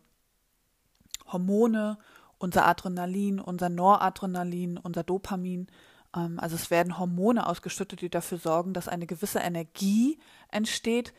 Hormone, 1.26 1.98
unser 2.40 2.66
Adrenalin, 2.66 3.38
unser 3.38 3.68
Noradrenalin, 3.68 4.78
unser 4.78 5.04
Dopamin, 5.04 5.68
ähm, 6.16 6.40
also 6.40 6.56
es 6.56 6.70
werden 6.70 6.98
Hormone 6.98 7.46
ausgeschüttet, 7.46 8.00
die 8.00 8.10
dafür 8.10 8.38
sorgen, 8.38 8.72
dass 8.72 8.88
eine 8.88 9.06
gewisse 9.06 9.38
Energie 9.38 10.18
entsteht, 10.48 11.12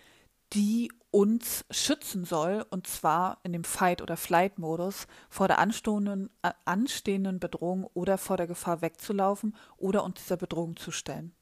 die 0.53 0.91
uns 1.11 1.63
schützen 1.69 2.25
soll, 2.25 2.65
und 2.69 2.87
zwar 2.87 3.39
in 3.43 3.53
dem 3.53 3.63
Fight- 3.63 4.01
oder 4.01 4.17
Flight-Modus, 4.17 5.07
vor 5.29 5.47
der 5.47 5.59
anstehenden, 5.59 6.29
äh, 6.41 6.51
anstehenden 6.65 7.39
Bedrohung 7.39 7.85
oder 7.93 8.17
vor 8.17 8.35
der 8.35 8.47
Gefahr 8.47 8.81
wegzulaufen 8.81 9.55
oder 9.77 10.03
uns 10.03 10.21
dieser 10.23 10.37
Bedrohung 10.37 10.75
zu 10.75 10.91
stellen. 10.91 11.33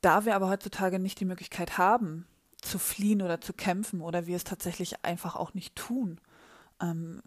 Da 0.00 0.24
wir 0.24 0.36
aber 0.36 0.48
heutzutage 0.48 1.00
nicht 1.00 1.18
die 1.20 1.24
Möglichkeit 1.24 1.76
haben, 1.76 2.26
zu 2.62 2.78
fliehen 2.78 3.20
oder 3.20 3.40
zu 3.40 3.52
kämpfen 3.52 4.00
oder 4.00 4.26
wir 4.26 4.36
es 4.36 4.44
tatsächlich 4.44 5.04
einfach 5.04 5.34
auch 5.34 5.54
nicht 5.54 5.74
tun, 5.74 6.20
ähm, 6.80 7.22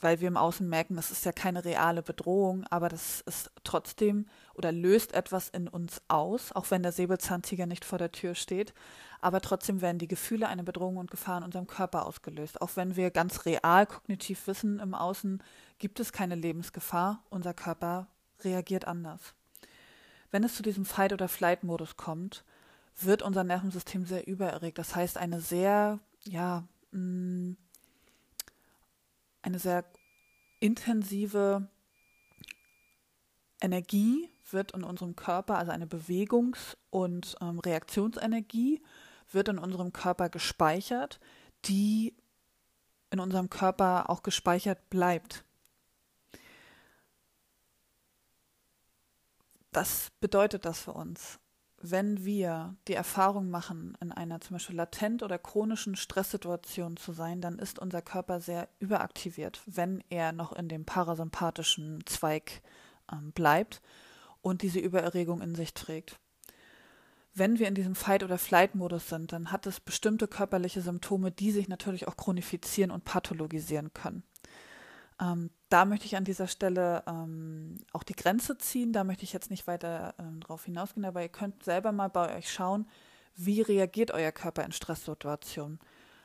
weil 0.00 0.20
wir 0.20 0.28
im 0.28 0.36
Außen 0.36 0.68
merken, 0.68 0.96
das 0.96 1.10
ist 1.10 1.24
ja 1.24 1.32
keine 1.32 1.64
reale 1.64 2.02
Bedrohung, 2.02 2.64
aber 2.68 2.88
das 2.88 3.22
ist 3.22 3.50
trotzdem 3.64 4.26
oder 4.54 4.72
löst 4.72 5.14
etwas 5.14 5.48
in 5.48 5.68
uns 5.68 6.02
aus, 6.08 6.52
auch 6.52 6.70
wenn 6.70 6.82
der 6.82 6.92
Säbelzahntiger 6.92 7.66
nicht 7.66 7.84
vor 7.84 7.98
der 7.98 8.12
Tür 8.12 8.34
steht. 8.34 8.74
Aber 9.20 9.40
trotzdem 9.40 9.80
werden 9.80 9.98
die 9.98 10.08
Gefühle 10.08 10.48
eine 10.48 10.64
Bedrohung 10.64 10.98
und 10.98 11.10
Gefahr 11.10 11.38
in 11.38 11.44
unserem 11.44 11.66
Körper 11.66 12.04
ausgelöst. 12.04 12.60
Auch 12.60 12.70
wenn 12.74 12.96
wir 12.96 13.10
ganz 13.10 13.46
real 13.46 13.86
kognitiv 13.86 14.46
wissen, 14.46 14.78
im 14.78 14.94
Außen 14.94 15.42
gibt 15.78 15.98
es 16.00 16.12
keine 16.12 16.34
Lebensgefahr, 16.34 17.22
unser 17.30 17.54
Körper 17.54 18.08
reagiert 18.42 18.86
anders. 18.86 19.34
Wenn 20.30 20.44
es 20.44 20.54
zu 20.54 20.62
diesem 20.62 20.84
Fight- 20.84 21.14
oder 21.14 21.28
Flight-Modus 21.28 21.96
kommt, 21.96 22.44
wird 23.00 23.22
unser 23.22 23.44
Nervensystem 23.44 24.04
sehr 24.04 24.26
übererregt. 24.26 24.78
Das 24.78 24.94
heißt, 24.94 25.16
eine 25.16 25.40
sehr, 25.40 26.00
ja, 26.24 26.64
mh, 26.92 27.00
mm, 27.00 27.56
eine 29.46 29.60
sehr 29.60 29.84
intensive 30.58 31.68
Energie 33.60 34.28
wird 34.50 34.72
in 34.72 34.82
unserem 34.82 35.14
Körper, 35.14 35.56
also 35.56 35.70
eine 35.70 35.86
Bewegungs- 35.86 36.76
und 36.90 37.36
ähm, 37.40 37.60
Reaktionsenergie, 37.60 38.82
wird 39.30 39.48
in 39.48 39.58
unserem 39.58 39.92
Körper 39.92 40.28
gespeichert, 40.28 41.20
die 41.64 42.14
in 43.10 43.20
unserem 43.20 43.48
Körper 43.48 44.10
auch 44.10 44.22
gespeichert 44.22 44.90
bleibt. 44.90 45.44
Was 49.72 50.10
bedeutet 50.20 50.64
das 50.64 50.80
für 50.80 50.92
uns? 50.92 51.38
Wenn 51.90 52.24
wir 52.24 52.74
die 52.88 52.94
Erfahrung 52.94 53.50
machen, 53.50 53.96
in 54.00 54.12
einer 54.12 54.40
zum 54.40 54.56
Beispiel 54.56 54.76
latent 54.76 55.22
oder 55.22 55.38
chronischen 55.38 55.96
Stresssituation 55.96 56.96
zu 56.96 57.12
sein, 57.12 57.40
dann 57.40 57.58
ist 57.58 57.78
unser 57.78 58.02
Körper 58.02 58.40
sehr 58.40 58.68
überaktiviert, 58.78 59.60
wenn 59.66 60.02
er 60.08 60.32
noch 60.32 60.52
in 60.52 60.68
dem 60.68 60.84
parasympathischen 60.84 62.04
Zweig 62.06 62.62
ähm, 63.12 63.32
bleibt 63.32 63.82
und 64.42 64.62
diese 64.62 64.80
Übererregung 64.80 65.40
in 65.40 65.54
sich 65.54 65.74
trägt 65.74 66.18
wenn 67.36 67.58
wir 67.58 67.68
in 67.68 67.74
diesem 67.74 67.94
Fight- 67.94 68.24
oder 68.24 68.38
Flight-Modus 68.38 69.10
sind, 69.10 69.30
dann 69.30 69.52
hat 69.52 69.66
es 69.66 69.78
bestimmte 69.78 70.26
körperliche 70.26 70.80
Symptome, 70.80 71.30
die 71.30 71.50
sich 71.52 71.68
natürlich 71.68 72.08
auch 72.08 72.16
chronifizieren 72.16 72.90
und 72.90 73.04
pathologisieren 73.04 73.92
können. 73.92 74.22
Ähm, 75.20 75.50
da 75.68 75.84
möchte 75.84 76.06
ich 76.06 76.16
an 76.16 76.24
dieser 76.24 76.46
Stelle 76.46 77.02
ähm, 77.06 77.78
auch 77.92 78.02
die 78.02 78.16
Grenze 78.16 78.58
ziehen. 78.58 78.92
Da 78.92 79.04
möchte 79.04 79.24
ich 79.24 79.32
jetzt 79.32 79.50
nicht 79.50 79.66
weiter 79.66 80.14
ähm, 80.18 80.40
drauf 80.40 80.64
hinausgehen, 80.64 81.04
aber 81.04 81.22
ihr 81.22 81.28
könnt 81.28 81.62
selber 81.64 81.92
mal 81.92 82.08
bei 82.08 82.36
euch 82.36 82.52
schauen, 82.52 82.86
wie 83.34 83.60
reagiert 83.60 84.10
euer 84.10 84.32
Körper 84.32 84.64
in 84.64 84.72
Stresssituationen. 84.72 85.78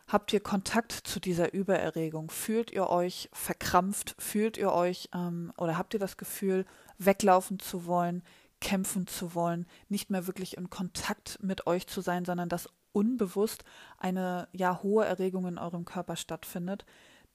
Habt 0.07 0.33
ihr 0.33 0.41
Kontakt 0.41 0.91
zu 0.91 1.19
dieser 1.19 1.53
Übererregung? 1.53 2.29
Fühlt 2.29 2.71
ihr 2.71 2.89
euch 2.89 3.29
verkrampft? 3.31 4.15
Fühlt 4.19 4.57
ihr 4.57 4.71
euch 4.73 5.09
ähm, 5.13 5.53
oder 5.57 5.77
habt 5.77 5.93
ihr 5.93 5.99
das 5.99 6.17
Gefühl, 6.17 6.65
weglaufen 6.97 7.59
zu 7.59 7.85
wollen? 7.85 8.23
kämpfen 8.61 9.07
zu 9.07 9.35
wollen, 9.35 9.65
nicht 9.89 10.09
mehr 10.09 10.27
wirklich 10.27 10.55
in 10.55 10.69
Kontakt 10.69 11.39
mit 11.41 11.67
euch 11.67 11.87
zu 11.87 11.99
sein, 11.99 12.23
sondern 12.23 12.47
dass 12.47 12.69
unbewusst 12.93 13.65
eine 13.97 14.47
ja 14.53 14.81
hohe 14.83 15.03
Erregung 15.03 15.47
in 15.47 15.57
eurem 15.57 15.83
Körper 15.83 16.15
stattfindet, 16.15 16.85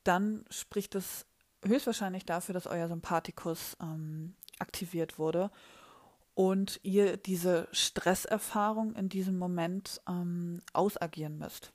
dann 0.04 0.44
spricht 0.50 0.94
es 0.94 1.26
höchstwahrscheinlich 1.68 2.24
dafür, 2.24 2.52
dass 2.52 2.66
euer 2.66 2.88
Sympathikus 2.88 3.76
ähm, 3.80 4.34
aktiviert 4.58 5.18
wurde 5.18 5.50
und 6.34 6.80
ihr 6.82 7.16
diese 7.16 7.68
Stresserfahrung 7.72 8.94
in 8.94 9.08
diesem 9.08 9.38
Moment 9.38 10.00
ähm, 10.08 10.60
ausagieren 10.72 11.38
müsst. 11.38 11.72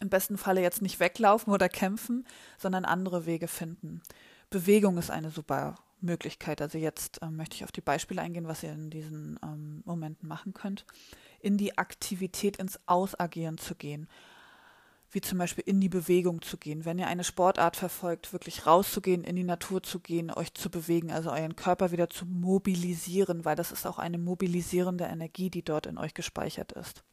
Im 0.00 0.08
besten 0.08 0.38
Falle 0.38 0.60
jetzt 0.60 0.82
nicht 0.82 1.00
weglaufen 1.00 1.52
oder 1.52 1.68
kämpfen, 1.68 2.26
sondern 2.58 2.84
andere 2.84 3.26
Wege 3.26 3.48
finden. 3.48 4.02
Bewegung 4.50 4.98
ist 4.98 5.10
eine 5.10 5.30
super 5.30 5.76
Möglichkeit. 6.00 6.60
Also 6.62 6.78
jetzt 6.78 7.20
ähm, 7.22 7.36
möchte 7.36 7.56
ich 7.56 7.64
auf 7.64 7.72
die 7.72 7.80
Beispiele 7.80 8.20
eingehen, 8.20 8.48
was 8.48 8.62
ihr 8.62 8.72
in 8.72 8.90
diesen 8.90 9.38
ähm, 9.42 9.82
Momenten 9.84 10.28
machen 10.28 10.54
könnt. 10.54 10.84
In 11.40 11.56
die 11.56 11.78
Aktivität, 11.78 12.56
ins 12.56 12.80
Ausagieren 12.86 13.58
zu 13.58 13.74
gehen. 13.74 14.08
Wie 15.10 15.20
zum 15.20 15.38
Beispiel 15.38 15.64
in 15.66 15.80
die 15.80 15.88
Bewegung 15.88 16.42
zu 16.42 16.56
gehen. 16.56 16.84
Wenn 16.84 16.98
ihr 16.98 17.06
eine 17.06 17.24
Sportart 17.24 17.76
verfolgt, 17.76 18.32
wirklich 18.32 18.66
rauszugehen, 18.66 19.24
in 19.24 19.36
die 19.36 19.44
Natur 19.44 19.82
zu 19.82 20.00
gehen, 20.00 20.30
euch 20.30 20.52
zu 20.54 20.68
bewegen, 20.68 21.12
also 21.12 21.30
euren 21.30 21.56
Körper 21.56 21.92
wieder 21.92 22.10
zu 22.10 22.26
mobilisieren, 22.26 23.44
weil 23.44 23.56
das 23.56 23.72
ist 23.72 23.86
auch 23.86 23.98
eine 23.98 24.18
mobilisierende 24.18 25.04
Energie, 25.04 25.48
die 25.48 25.62
dort 25.62 25.86
in 25.86 25.96
euch 25.96 26.14
gespeichert 26.14 26.72
ist. 26.72 27.04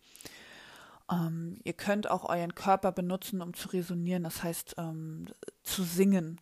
Ähm, 1.12 1.60
ihr 1.64 1.74
könnt 1.74 2.10
auch 2.10 2.28
euren 2.30 2.56
Körper 2.56 2.92
benutzen, 2.92 3.42
um 3.42 3.54
zu 3.54 3.70
resonieren, 3.70 4.24
das 4.24 4.44
heißt 4.44 4.76
ähm, 4.78 5.28
zu 5.62 5.84
singen 5.84 6.40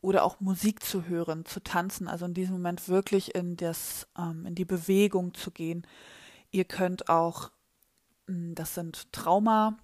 oder 0.00 0.24
auch 0.24 0.40
Musik 0.40 0.82
zu 0.82 1.06
hören, 1.06 1.44
zu 1.44 1.60
tanzen, 1.60 2.08
also 2.08 2.26
in 2.26 2.34
diesem 2.34 2.54
Moment 2.54 2.88
wirklich 2.88 3.34
in 3.34 3.56
das, 3.56 4.08
ähm, 4.18 4.46
in 4.46 4.54
die 4.54 4.64
Bewegung 4.64 5.32
zu 5.32 5.50
gehen. 5.50 5.86
Ihr 6.50 6.64
könnt 6.64 7.08
auch, 7.08 7.50
hm, 8.26 8.54
das 8.54 8.74
sind 8.74 9.12
Trauma, 9.12 9.78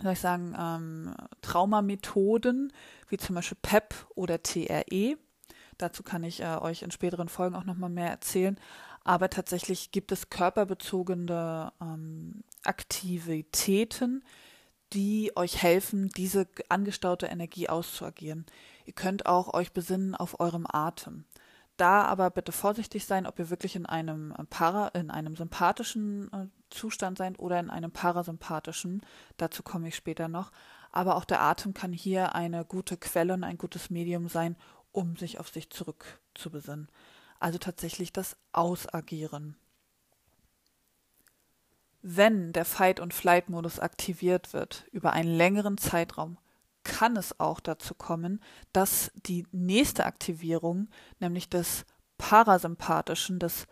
soll 0.00 0.12
ich 0.12 0.20
sagen, 0.20 0.54
ähm, 0.58 1.14
Traumamethoden, 1.42 2.72
wie 3.08 3.16
zum 3.16 3.34
Beispiel 3.34 3.58
PEP 3.60 3.94
oder 4.14 4.42
TRE. 4.42 5.16
Dazu 5.76 6.02
kann 6.02 6.24
ich 6.24 6.40
äh, 6.40 6.56
euch 6.60 6.82
in 6.82 6.90
späteren 6.90 7.28
Folgen 7.28 7.54
auch 7.54 7.64
nochmal 7.64 7.90
mehr 7.90 8.10
erzählen. 8.10 8.58
Aber 9.04 9.30
tatsächlich 9.30 9.90
gibt 9.90 10.12
es 10.12 10.28
körperbezogene 10.28 11.72
ähm, 11.80 12.42
Aktivitäten, 12.64 14.22
die 14.92 15.32
euch 15.36 15.62
helfen, 15.62 16.10
diese 16.16 16.46
angestaute 16.68 17.26
Energie 17.26 17.68
auszuagieren. 17.68 18.46
Ihr 18.84 18.92
könnt 18.92 19.26
auch 19.26 19.54
euch 19.54 19.72
besinnen 19.72 20.14
auf 20.14 20.40
eurem 20.40 20.66
Atem. 20.68 21.24
Da 21.76 22.02
aber 22.02 22.30
bitte 22.30 22.52
vorsichtig 22.52 23.06
sein, 23.06 23.26
ob 23.26 23.38
ihr 23.38 23.50
wirklich 23.50 23.76
in 23.76 23.86
einem 23.86 24.34
para, 24.50 24.88
in 24.88 25.10
einem 25.10 25.36
sympathischen 25.36 26.32
äh, 26.32 26.46
Zustand 26.70 27.18
seid 27.18 27.38
oder 27.38 27.58
in 27.60 27.70
einem 27.70 27.90
parasympathischen. 27.90 29.02
Dazu 29.36 29.62
komme 29.62 29.88
ich 29.88 29.96
später 29.96 30.28
noch. 30.28 30.50
Aber 30.90 31.16
auch 31.16 31.24
der 31.24 31.42
Atem 31.42 31.74
kann 31.74 31.92
hier 31.92 32.34
eine 32.34 32.64
gute 32.64 32.96
Quelle 32.96 33.34
und 33.34 33.44
ein 33.44 33.58
gutes 33.58 33.90
Medium 33.90 34.28
sein, 34.28 34.56
um 34.92 35.16
sich 35.16 35.38
auf 35.38 35.48
sich 35.48 35.70
zurückzubesinnen. 35.70 36.88
Also 37.40 37.58
tatsächlich 37.58 38.12
das 38.12 38.36
Ausagieren. 38.52 39.56
Wenn 42.02 42.52
der 42.52 42.64
Fight- 42.64 43.00
und 43.00 43.12
Flight-Modus 43.12 43.80
aktiviert 43.80 44.52
wird 44.52 44.86
über 44.92 45.12
einen 45.12 45.34
längeren 45.34 45.78
Zeitraum, 45.78 46.38
kann 46.84 47.16
es 47.16 47.38
auch 47.38 47.60
dazu 47.60 47.94
kommen, 47.94 48.42
dass 48.72 49.10
die 49.14 49.46
nächste 49.52 50.06
Aktivierung, 50.06 50.88
nämlich 51.20 51.50
des 51.50 51.84
parasympathischen, 52.16 53.38
des 53.38 53.66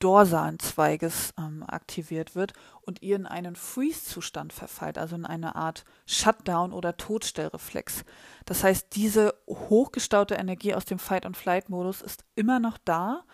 dorsalen 0.00 0.58
Zweiges 0.58 1.32
ähm, 1.38 1.62
aktiviert 1.66 2.34
wird 2.34 2.54
und 2.80 3.02
ihr 3.02 3.16
in 3.16 3.26
einen 3.26 3.54
Freeze-Zustand 3.54 4.52
verfallt, 4.52 4.98
also 4.98 5.14
in 5.14 5.24
eine 5.24 5.54
Art 5.54 5.84
Shutdown 6.06 6.72
oder 6.72 6.96
Todstellreflex. 6.96 8.04
Das 8.46 8.64
heißt, 8.64 8.96
diese 8.96 9.34
hochgestaute 9.46 10.34
Energie 10.34 10.74
aus 10.74 10.86
dem 10.86 10.98
Fight- 10.98 11.26
und 11.26 11.36
Flight-Modus 11.36 12.00
ist 12.00 12.24
immer 12.34 12.58
noch 12.58 12.78
da, 12.84 13.24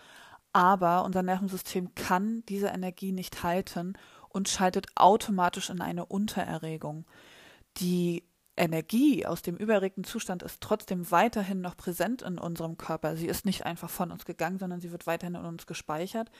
aber 0.53 1.03
unser 1.05 1.23
Nervensystem 1.23 1.95
kann 1.95 2.43
diese 2.47 2.67
Energie 2.67 3.11
nicht 3.11 3.43
halten 3.43 3.93
und 4.29 4.49
schaltet 4.49 4.87
automatisch 4.95 5.69
in 5.69 5.81
eine 5.81 6.05
Untererregung. 6.05 7.05
Die 7.77 8.23
Energie 8.57 9.25
aus 9.25 9.41
dem 9.41 9.55
überregten 9.55 10.03
Zustand 10.03 10.43
ist 10.43 10.61
trotzdem 10.61 11.09
weiterhin 11.11 11.61
noch 11.61 11.77
präsent 11.77 12.21
in 12.21 12.37
unserem 12.37 12.77
Körper. 12.77 13.15
Sie 13.15 13.27
ist 13.27 13.45
nicht 13.45 13.65
einfach 13.65 13.89
von 13.89 14.11
uns 14.11 14.25
gegangen, 14.25 14.59
sondern 14.59 14.81
sie 14.81 14.91
wird 14.91 15.07
weiterhin 15.07 15.35
in 15.35 15.45
uns 15.45 15.67
gespeichert. 15.67 16.31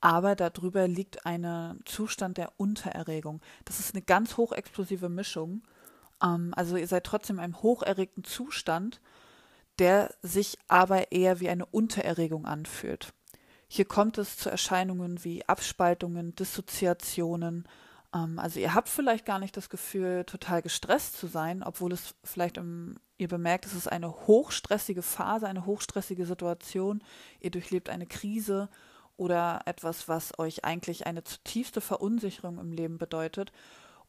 Aber 0.00 0.36
darüber 0.36 0.86
liegt 0.86 1.26
ein 1.26 1.80
Zustand 1.84 2.38
der 2.38 2.52
Untererregung. 2.56 3.40
Das 3.64 3.80
ist 3.80 3.94
eine 3.94 4.02
ganz 4.02 4.36
hochexplosive 4.36 5.08
Mischung. 5.08 5.62
Ähm, 6.22 6.52
also 6.56 6.76
ihr 6.76 6.86
seid 6.86 7.04
trotzdem 7.04 7.36
in 7.36 7.44
einem 7.44 7.62
hocherregten 7.62 8.24
Zustand, 8.24 9.00
der 9.78 10.14
sich 10.22 10.58
aber 10.68 11.12
eher 11.12 11.40
wie 11.40 11.48
eine 11.48 11.66
Untererregung 11.66 12.46
anfühlt. 12.46 13.12
Hier 13.68 13.84
kommt 13.84 14.18
es 14.18 14.36
zu 14.36 14.50
Erscheinungen 14.50 15.22
wie 15.24 15.46
Abspaltungen, 15.46 16.34
Dissoziationen. 16.34 17.68
Ähm, 18.14 18.38
also 18.38 18.60
ihr 18.60 18.74
habt 18.74 18.88
vielleicht 18.88 19.26
gar 19.26 19.38
nicht 19.38 19.56
das 19.56 19.68
Gefühl, 19.68 20.24
total 20.24 20.62
gestresst 20.62 21.16
zu 21.16 21.26
sein, 21.26 21.62
obwohl 21.62 21.92
es 21.92 22.14
vielleicht 22.24 22.56
im, 22.56 22.96
ihr 23.18 23.28
bemerkt, 23.28 23.66
es 23.66 23.74
ist 23.74 23.88
eine 23.88 24.10
hochstressige 24.26 25.02
Phase, 25.02 25.46
eine 25.48 25.66
hochstressige 25.66 26.26
Situation. 26.26 27.02
Ihr 27.40 27.50
durchlebt 27.50 27.88
eine 27.88 28.06
Krise 28.06 28.68
oder 29.16 29.62
etwas, 29.66 30.08
was 30.08 30.38
euch 30.38 30.64
eigentlich 30.64 31.06
eine 31.06 31.24
zutiefste 31.24 31.80
Verunsicherung 31.80 32.58
im 32.58 32.72
Leben 32.72 32.98
bedeutet. 32.98 33.52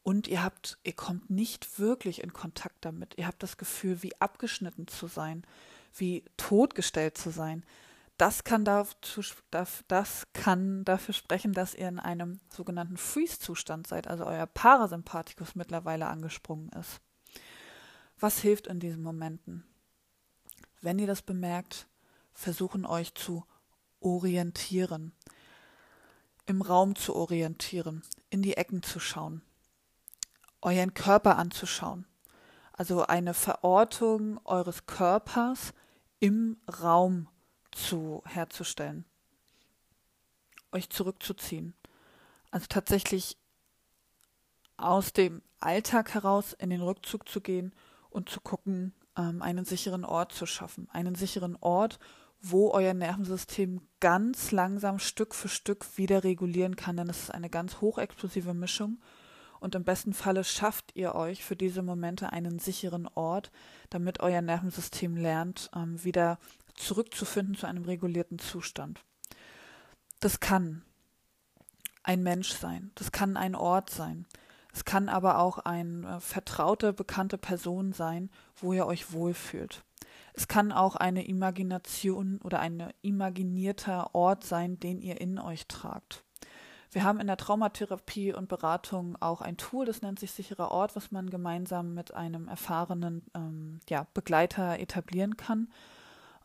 Und 0.02 0.28
ihr 0.28 0.42
habt, 0.42 0.78
ihr 0.82 0.94
kommt 0.94 1.28
nicht 1.28 1.78
wirklich 1.78 2.22
in 2.22 2.32
Kontakt 2.32 2.84
damit. 2.84 3.18
Ihr 3.18 3.26
habt 3.26 3.42
das 3.42 3.58
Gefühl, 3.58 4.02
wie 4.02 4.18
abgeschnitten 4.18 4.88
zu 4.88 5.08
sein, 5.08 5.44
wie 5.94 6.24
totgestellt 6.36 7.18
zu 7.18 7.30
sein 7.30 7.64
das 8.20 8.44
kann, 8.44 8.66
dazu, 8.66 9.22
das 9.88 10.26
kann 10.34 10.84
dafür 10.84 11.14
sprechen, 11.14 11.54
dass 11.54 11.74
ihr 11.74 11.88
in 11.88 11.98
einem 11.98 12.40
sogenannten 12.50 12.98
Freeze-Zustand 12.98 13.86
seid, 13.86 14.08
also 14.08 14.26
euer 14.26 14.46
Parasympathikus 14.46 15.54
mittlerweile 15.54 16.06
angesprungen 16.06 16.68
ist. 16.78 17.00
Was 18.18 18.38
hilft 18.40 18.66
in 18.66 18.78
diesen 18.78 19.02
Momenten? 19.02 19.64
Wenn 20.82 20.98
ihr 20.98 21.06
das 21.06 21.22
bemerkt, 21.22 21.86
versuchen 22.34 22.84
euch 22.84 23.14
zu 23.14 23.46
orientieren, 24.00 25.12
im 26.44 26.60
Raum 26.60 26.96
zu 26.96 27.16
orientieren, 27.16 28.02
in 28.28 28.42
die 28.42 28.58
Ecken 28.58 28.82
zu 28.82 29.00
schauen, 29.00 29.40
euren 30.60 30.92
Körper 30.92 31.36
anzuschauen. 31.36 32.04
Also 32.74 33.06
eine 33.06 33.32
Verortung 33.32 34.38
eures 34.44 34.84
Körpers 34.84 35.72
im 36.18 36.58
Raum 36.82 37.28
zu 37.72 38.22
herzustellen, 38.26 39.04
euch 40.72 40.90
zurückzuziehen. 40.90 41.74
Also 42.50 42.66
tatsächlich 42.68 43.36
aus 44.76 45.12
dem 45.12 45.42
Alltag 45.60 46.14
heraus 46.14 46.52
in 46.54 46.70
den 46.70 46.80
Rückzug 46.80 47.28
zu 47.28 47.40
gehen 47.40 47.74
und 48.08 48.28
zu 48.28 48.40
gucken, 48.40 48.94
ähm, 49.16 49.42
einen 49.42 49.64
sicheren 49.64 50.04
Ort 50.04 50.32
zu 50.32 50.46
schaffen. 50.46 50.88
Einen 50.90 51.14
sicheren 51.14 51.56
Ort, 51.60 51.98
wo 52.40 52.70
euer 52.70 52.94
Nervensystem 52.94 53.82
ganz 54.00 54.50
langsam 54.50 54.98
Stück 54.98 55.34
für 55.34 55.48
Stück 55.48 55.98
wieder 55.98 56.24
regulieren 56.24 56.76
kann, 56.76 56.96
denn 56.96 57.10
es 57.10 57.24
ist 57.24 57.30
eine 57.30 57.50
ganz 57.50 57.80
hochexplosive 57.80 58.54
Mischung. 58.54 58.98
Und 59.60 59.74
im 59.74 59.84
besten 59.84 60.14
Falle 60.14 60.42
schafft 60.42 60.96
ihr 60.96 61.14
euch 61.14 61.44
für 61.44 61.54
diese 61.54 61.82
Momente 61.82 62.32
einen 62.32 62.58
sicheren 62.58 63.06
Ort, 63.08 63.50
damit 63.90 64.20
euer 64.20 64.40
Nervensystem 64.40 65.16
lernt, 65.16 65.70
ähm, 65.76 66.02
wieder 66.02 66.38
zurückzufinden 66.74 67.54
zu 67.54 67.66
einem 67.66 67.84
regulierten 67.84 68.38
Zustand. 68.38 69.04
Das 70.20 70.40
kann 70.40 70.82
ein 72.02 72.22
Mensch 72.22 72.52
sein, 72.52 72.90
das 72.94 73.12
kann 73.12 73.36
ein 73.36 73.54
Ort 73.54 73.90
sein, 73.90 74.26
es 74.72 74.84
kann 74.84 75.08
aber 75.08 75.38
auch 75.38 75.58
eine 75.58 76.16
äh, 76.16 76.20
vertraute, 76.20 76.92
bekannte 76.92 77.38
Person 77.38 77.92
sein, 77.92 78.30
wo 78.56 78.72
ihr 78.72 78.86
euch 78.86 79.12
wohlfühlt. 79.12 79.82
Es 80.32 80.48
kann 80.48 80.72
auch 80.72 80.96
eine 80.96 81.26
Imagination 81.26 82.38
oder 82.42 82.60
ein 82.60 82.92
imaginierter 83.02 84.14
Ort 84.14 84.44
sein, 84.44 84.78
den 84.78 85.00
ihr 85.00 85.20
in 85.20 85.38
euch 85.38 85.66
tragt. 85.66 86.24
Wir 86.92 87.04
haben 87.04 87.20
in 87.20 87.28
der 87.28 87.36
Traumatherapie 87.36 88.32
und 88.32 88.48
Beratung 88.48 89.16
auch 89.20 89.40
ein 89.40 89.56
Tool, 89.56 89.86
das 89.86 90.02
nennt 90.02 90.18
sich 90.18 90.32
sicherer 90.32 90.70
Ort, 90.72 90.96
was 90.96 91.12
man 91.12 91.30
gemeinsam 91.30 91.94
mit 91.94 92.14
einem 92.14 92.48
erfahrenen 92.48 93.22
ähm, 93.34 93.80
ja, 93.88 94.06
Begleiter 94.12 94.78
etablieren 94.78 95.36
kann. 95.36 95.68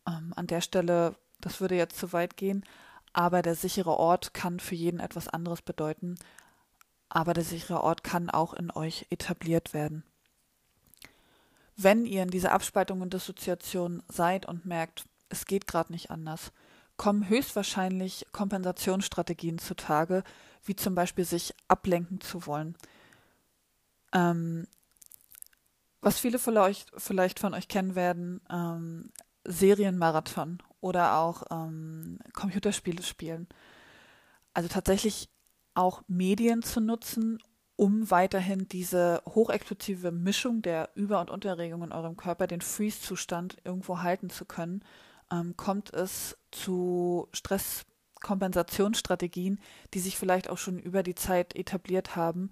Ähm, 0.07 0.33
an 0.35 0.47
der 0.47 0.61
Stelle, 0.61 1.15
das 1.41 1.61
würde 1.61 1.75
jetzt 1.75 1.97
zu 1.97 2.13
weit 2.13 2.37
gehen, 2.37 2.65
aber 3.13 3.41
der 3.41 3.55
sichere 3.55 3.97
Ort 3.97 4.33
kann 4.33 4.59
für 4.59 4.75
jeden 4.75 4.99
etwas 4.99 5.27
anderes 5.27 5.61
bedeuten. 5.61 6.15
Aber 7.09 7.33
der 7.33 7.43
sichere 7.43 7.81
Ort 7.81 8.03
kann 8.03 8.29
auch 8.29 8.53
in 8.53 8.71
euch 8.71 9.05
etabliert 9.09 9.73
werden. 9.73 10.03
Wenn 11.77 12.05
ihr 12.05 12.23
in 12.23 12.29
dieser 12.29 12.51
Abspaltung 12.51 13.01
und 13.01 13.13
Dissoziation 13.13 14.03
seid 14.07 14.45
und 14.45 14.65
merkt, 14.65 15.05
es 15.29 15.45
geht 15.45 15.67
gerade 15.67 15.91
nicht 15.91 16.09
anders, 16.09 16.51
kommen 16.97 17.27
höchstwahrscheinlich 17.27 18.25
Kompensationsstrategien 18.31 19.59
zutage, 19.59 20.23
wie 20.63 20.75
zum 20.75 20.95
Beispiel 20.95 21.25
sich 21.25 21.53
ablenken 21.67 22.21
zu 22.21 22.45
wollen. 22.45 22.75
Ähm, 24.13 24.67
was 26.01 26.19
viele 26.19 26.39
von 26.39 26.57
euch 26.57 26.85
vielleicht 26.97 27.39
von 27.39 27.53
euch 27.53 27.67
kennen 27.67 27.95
werden, 27.95 28.41
ähm, 28.49 29.11
Serienmarathon 29.45 30.59
oder 30.81 31.17
auch 31.17 31.43
ähm, 31.51 32.19
Computerspiele 32.33 33.03
spielen. 33.03 33.47
Also 34.53 34.69
tatsächlich 34.69 35.29
auch 35.73 36.01
Medien 36.07 36.63
zu 36.63 36.79
nutzen, 36.79 37.39
um 37.75 38.09
weiterhin 38.09 38.69
diese 38.69 39.21
hochexplosive 39.27 40.11
Mischung 40.11 40.61
der 40.61 40.91
Über- 40.95 41.19
und 41.19 41.29
Unterregung 41.29 41.83
in 41.83 41.91
eurem 41.91 42.15
Körper, 42.15 42.47
den 42.47 42.61
Freeze-Zustand 42.61 43.57
irgendwo 43.63 44.01
halten 44.01 44.29
zu 44.29 44.45
können, 44.45 44.81
ähm, 45.31 45.57
kommt 45.57 45.93
es 45.93 46.37
zu 46.51 47.27
Stresskompensationsstrategien, 47.33 49.59
die 49.93 49.99
sich 49.99 50.17
vielleicht 50.17 50.49
auch 50.49 50.57
schon 50.57 50.79
über 50.79 51.03
die 51.03 51.15
Zeit 51.15 51.53
etabliert 51.55 52.15
haben 52.15 52.51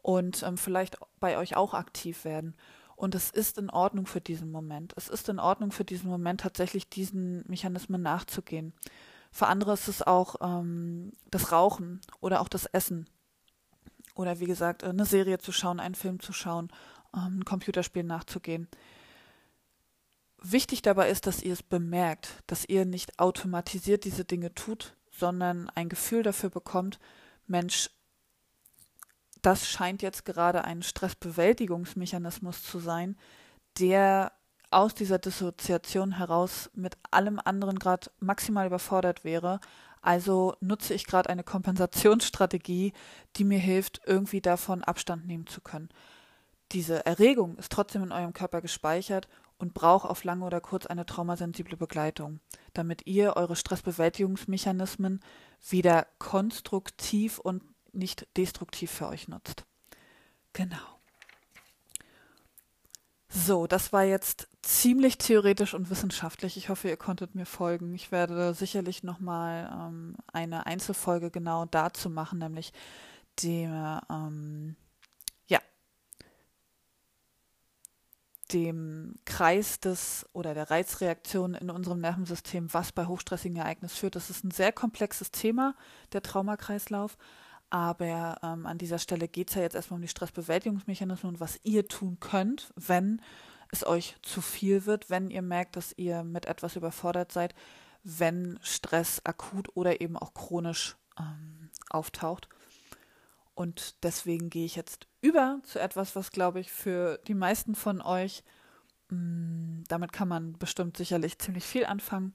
und 0.00 0.42
ähm, 0.42 0.56
vielleicht 0.56 0.96
bei 1.20 1.36
euch 1.36 1.54
auch 1.56 1.74
aktiv 1.74 2.24
werden. 2.24 2.56
Und 3.02 3.16
es 3.16 3.30
ist 3.30 3.58
in 3.58 3.68
Ordnung 3.68 4.06
für 4.06 4.20
diesen 4.20 4.52
Moment. 4.52 4.92
Es 4.94 5.08
ist 5.08 5.28
in 5.28 5.40
Ordnung 5.40 5.72
für 5.72 5.84
diesen 5.84 6.08
Moment 6.08 6.42
tatsächlich 6.42 6.88
diesen 6.88 7.42
Mechanismen 7.48 8.00
nachzugehen. 8.00 8.74
Für 9.32 9.48
andere 9.48 9.72
ist 9.72 9.88
es 9.88 10.02
auch 10.02 10.36
ähm, 10.40 11.10
das 11.28 11.50
Rauchen 11.50 12.00
oder 12.20 12.40
auch 12.40 12.46
das 12.46 12.66
Essen. 12.66 13.10
Oder 14.14 14.38
wie 14.38 14.44
gesagt, 14.44 14.84
eine 14.84 15.04
Serie 15.04 15.38
zu 15.38 15.50
schauen, 15.50 15.80
einen 15.80 15.96
Film 15.96 16.20
zu 16.20 16.32
schauen, 16.32 16.68
ähm, 17.12 17.40
ein 17.40 17.44
Computerspiel 17.44 18.04
nachzugehen. 18.04 18.68
Wichtig 20.40 20.82
dabei 20.82 21.10
ist, 21.10 21.26
dass 21.26 21.42
ihr 21.42 21.54
es 21.54 21.64
bemerkt, 21.64 22.44
dass 22.46 22.64
ihr 22.64 22.84
nicht 22.84 23.18
automatisiert 23.18 24.04
diese 24.04 24.24
Dinge 24.24 24.54
tut, 24.54 24.94
sondern 25.10 25.68
ein 25.70 25.88
Gefühl 25.88 26.22
dafür 26.22 26.50
bekommt, 26.50 27.00
Mensch, 27.48 27.90
das 29.42 29.68
scheint 29.68 30.02
jetzt 30.02 30.24
gerade 30.24 30.64
ein 30.64 30.82
Stressbewältigungsmechanismus 30.82 32.62
zu 32.62 32.78
sein, 32.78 33.16
der 33.78 34.32
aus 34.70 34.94
dieser 34.94 35.18
Dissoziation 35.18 36.12
heraus 36.12 36.70
mit 36.74 36.96
allem 37.10 37.40
anderen 37.44 37.78
gerade 37.78 38.10
maximal 38.20 38.66
überfordert 38.66 39.24
wäre. 39.24 39.60
Also 40.00 40.54
nutze 40.60 40.94
ich 40.94 41.06
gerade 41.06 41.28
eine 41.28 41.44
Kompensationsstrategie, 41.44 42.92
die 43.36 43.44
mir 43.44 43.58
hilft, 43.58 44.00
irgendwie 44.06 44.40
davon 44.40 44.82
Abstand 44.82 45.26
nehmen 45.26 45.46
zu 45.46 45.60
können. 45.60 45.90
Diese 46.72 47.04
Erregung 47.04 47.56
ist 47.56 47.70
trotzdem 47.70 48.02
in 48.02 48.12
eurem 48.12 48.32
Körper 48.32 48.62
gespeichert 48.62 49.28
und 49.58 49.74
braucht 49.74 50.08
auf 50.08 50.24
lange 50.24 50.44
oder 50.44 50.60
kurz 50.60 50.86
eine 50.86 51.06
traumasensible 51.06 51.76
Begleitung, 51.76 52.40
damit 52.72 53.06
ihr 53.06 53.36
eure 53.36 53.54
Stressbewältigungsmechanismen 53.54 55.20
wieder 55.68 56.06
konstruktiv 56.18 57.38
und 57.38 57.62
nicht 57.92 58.26
destruktiv 58.36 58.90
für 58.90 59.08
euch 59.08 59.28
nutzt. 59.28 59.64
Genau. 60.52 60.76
So, 63.34 63.66
das 63.66 63.94
war 63.94 64.04
jetzt 64.04 64.46
ziemlich 64.60 65.16
theoretisch 65.16 65.72
und 65.72 65.88
wissenschaftlich. 65.88 66.58
Ich 66.58 66.68
hoffe, 66.68 66.88
ihr 66.88 66.98
konntet 66.98 67.34
mir 67.34 67.46
folgen. 67.46 67.94
Ich 67.94 68.12
werde 68.12 68.52
sicherlich 68.52 69.02
nochmal 69.04 69.72
ähm, 69.72 70.16
eine 70.30 70.66
Einzelfolge 70.66 71.30
genau 71.30 71.64
dazu 71.64 72.10
machen, 72.10 72.40
nämlich 72.40 72.74
dem, 73.42 74.00
ähm, 74.10 74.76
ja, 75.46 75.60
dem 78.52 79.14
Kreis 79.24 79.80
des 79.80 80.26
oder 80.34 80.52
der 80.52 80.70
Reizreaktion 80.70 81.54
in 81.54 81.70
unserem 81.70 82.00
Nervensystem, 82.00 82.72
was 82.74 82.92
bei 82.92 83.06
hochstressigen 83.06 83.56
Ereignissen 83.56 83.96
führt. 83.96 84.14
Das 84.14 84.28
ist 84.28 84.44
ein 84.44 84.50
sehr 84.50 84.72
komplexes 84.72 85.30
Thema, 85.30 85.74
der 86.12 86.20
Traumakreislauf. 86.20 87.16
Aber 87.72 88.38
ähm, 88.42 88.66
an 88.66 88.76
dieser 88.76 88.98
Stelle 88.98 89.28
geht 89.28 89.48
es 89.48 89.54
ja 89.54 89.62
jetzt 89.62 89.74
erstmal 89.74 89.96
um 89.96 90.02
die 90.02 90.08
Stressbewältigungsmechanismen 90.08 91.32
und 91.32 91.40
was 91.40 91.58
ihr 91.62 91.88
tun 91.88 92.20
könnt, 92.20 92.70
wenn 92.76 93.22
es 93.70 93.86
euch 93.86 94.14
zu 94.20 94.42
viel 94.42 94.84
wird, 94.84 95.08
wenn 95.08 95.30
ihr 95.30 95.40
merkt, 95.40 95.76
dass 95.76 95.94
ihr 95.96 96.22
mit 96.22 96.44
etwas 96.44 96.76
überfordert 96.76 97.32
seid, 97.32 97.54
wenn 98.04 98.58
Stress 98.60 99.22
akut 99.24 99.74
oder 99.74 100.02
eben 100.02 100.18
auch 100.18 100.34
chronisch 100.34 100.98
ähm, 101.18 101.70
auftaucht. 101.88 102.46
Und 103.54 104.04
deswegen 104.04 104.50
gehe 104.50 104.66
ich 104.66 104.76
jetzt 104.76 105.06
über 105.22 105.62
zu 105.64 105.80
etwas, 105.80 106.14
was, 106.14 106.30
glaube 106.30 106.60
ich, 106.60 106.70
für 106.70 107.20
die 107.26 107.32
meisten 107.34 107.74
von 107.74 108.02
euch, 108.02 108.44
mh, 109.08 109.16
mm, 109.16 109.84
damit 109.88 110.12
kann 110.12 110.28
man 110.28 110.58
bestimmt 110.58 110.98
sicherlich 110.98 111.38
ziemlich 111.38 111.64
viel 111.64 111.86
anfangen. 111.86 112.34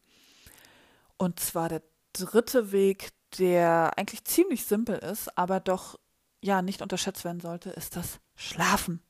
Und 1.17 1.39
zwar 1.39 1.69
der 1.69 1.83
dritte 2.13 2.71
Weg, 2.71 3.11
der 3.37 3.97
eigentlich 3.97 4.23
ziemlich 4.23 4.65
simpel 4.65 4.97
ist, 4.97 5.37
aber 5.37 5.59
doch 5.59 5.99
ja 6.41 6.61
nicht 6.61 6.81
unterschätzt 6.81 7.25
werden 7.25 7.39
sollte, 7.39 7.69
ist 7.71 7.95
das 7.95 8.19
Schlafen. 8.35 9.01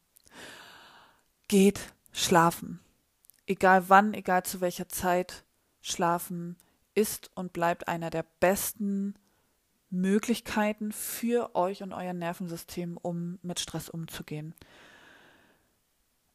Geht 1.48 1.94
schlafen. 2.12 2.80
Egal 3.46 3.90
wann, 3.90 4.14
egal 4.14 4.44
zu 4.44 4.60
welcher 4.62 4.90
Zeit, 4.90 5.46
schlafen 5.82 6.58
ist 6.96 7.32
und 7.36 7.54
bleibt 7.54 7.88
einer 7.88 8.10
der 8.10 8.26
besten 8.40 9.16
Möglichkeiten 9.90 10.92
für 10.92 11.56
euch 11.56 11.84
und 11.84 11.94
euer 11.94 12.14
Nervensystem, 12.14 12.98
um 12.98 13.40
mit 13.42 13.60
Stress 13.60 13.88
umzugehen. 13.88 14.54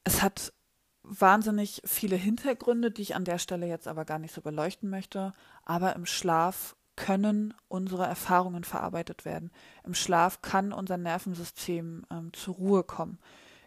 Es 0.04 0.22
hat 0.22 0.52
wahnsinnig 1.02 1.82
viele 1.84 2.16
Hintergründe, 2.16 2.90
die 2.90 3.02
ich 3.02 3.14
an 3.14 3.24
der 3.24 3.38
Stelle 3.38 3.66
jetzt 3.66 3.88
aber 3.88 4.04
gar 4.04 4.18
nicht 4.18 4.32
so 4.32 4.40
beleuchten 4.40 4.88
möchte, 4.88 5.34
aber 5.64 5.94
im 5.96 6.06
Schlaf 6.06 6.76
können 6.96 7.54
unsere 7.68 8.06
Erfahrungen 8.06 8.64
verarbeitet 8.64 9.24
werden. 9.24 9.50
Im 9.84 9.94
Schlaf 9.94 10.42
kann 10.42 10.72
unser 10.72 10.96
Nervensystem 10.96 12.04
ähm, 12.10 12.32
zur 12.32 12.54
Ruhe 12.54 12.82
kommen. 12.84 13.18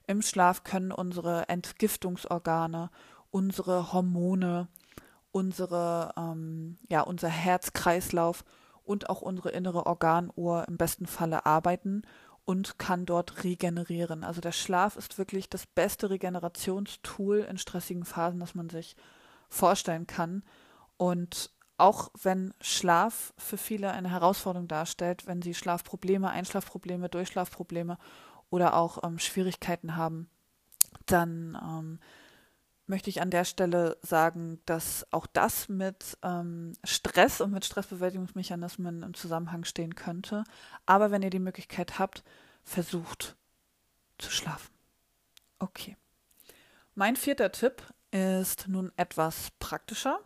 Im 0.07 0.21
Schlaf 0.21 0.63
können 0.63 0.91
unsere 0.91 1.49
Entgiftungsorgane, 1.49 2.91
unsere 3.31 3.91
Hormone, 3.91 4.67
unsere, 5.31 6.13
ähm, 6.15 6.77
ja, 6.89 7.01
unser 7.01 7.29
Herzkreislauf 7.29 8.45
und 8.83 9.09
auch 9.09 9.21
unsere 9.21 9.49
innere 9.49 9.85
Organuhr 9.85 10.65
im 10.67 10.77
besten 10.77 11.07
Falle 11.07 11.45
arbeiten 11.45 12.03
und 12.45 12.77
kann 12.77 13.07
dort 13.07 13.43
regenerieren. 13.43 14.23
Also 14.23 14.39
der 14.39 14.51
Schlaf 14.51 14.95
ist 14.95 15.17
wirklich 15.17 15.49
das 15.49 15.65
beste 15.65 16.11
Regenerationstool 16.11 17.39
in 17.39 17.57
stressigen 17.57 18.05
Phasen, 18.05 18.39
das 18.39 18.53
man 18.53 18.69
sich 18.69 18.95
vorstellen 19.49 20.05
kann. 20.05 20.43
Und 20.97 21.51
auch 21.77 22.09
wenn 22.21 22.53
Schlaf 22.61 23.33
für 23.37 23.57
viele 23.57 23.91
eine 23.91 24.09
Herausforderung 24.09 24.67
darstellt, 24.67 25.27
wenn 25.27 25.41
sie 25.41 25.53
Schlafprobleme, 25.53 26.29
Einschlafprobleme, 26.29 27.09
Durchschlafprobleme 27.09 27.97
oder 28.49 28.75
auch 28.75 29.03
ähm, 29.03 29.19
Schwierigkeiten 29.19 29.97
haben, 29.97 30.29
dann 31.05 31.57
ähm, 31.61 31.99
möchte 32.87 33.09
ich 33.09 33.21
an 33.21 33.31
der 33.31 33.45
Stelle 33.45 33.97
sagen, 34.01 34.59
dass 34.65 35.05
auch 35.11 35.27
das 35.27 35.67
mit 35.69 36.17
ähm, 36.23 36.73
Stress 36.83 37.41
und 37.41 37.51
mit 37.51 37.65
Stressbewältigungsmechanismen 37.65 39.03
im 39.03 39.13
Zusammenhang 39.13 39.65
stehen 39.65 39.95
könnte. 39.95 40.43
Aber 40.85 41.11
wenn 41.11 41.23
ihr 41.23 41.29
die 41.29 41.39
Möglichkeit 41.39 41.99
habt, 41.99 42.23
versucht 42.63 43.35
zu 44.17 44.31
schlafen. 44.31 44.73
Okay. 45.59 45.97
Mein 46.93 47.15
vierter 47.15 47.51
Tipp 47.51 47.83
ist 48.11 48.67
nun 48.67 48.91
etwas 48.95 49.51
praktischer 49.59 50.19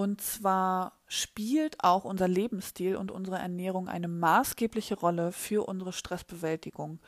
Und 0.00 0.22
zwar 0.22 0.94
spielt 1.08 1.84
auch 1.84 2.06
unser 2.06 2.26
Lebensstil 2.26 2.96
und 2.96 3.10
unsere 3.10 3.36
Ernährung 3.36 3.86
eine 3.86 4.08
maßgebliche 4.08 4.94
Rolle 4.94 5.30
für 5.30 5.68
unsere 5.68 5.92
Stressbewältigung. 5.92 7.00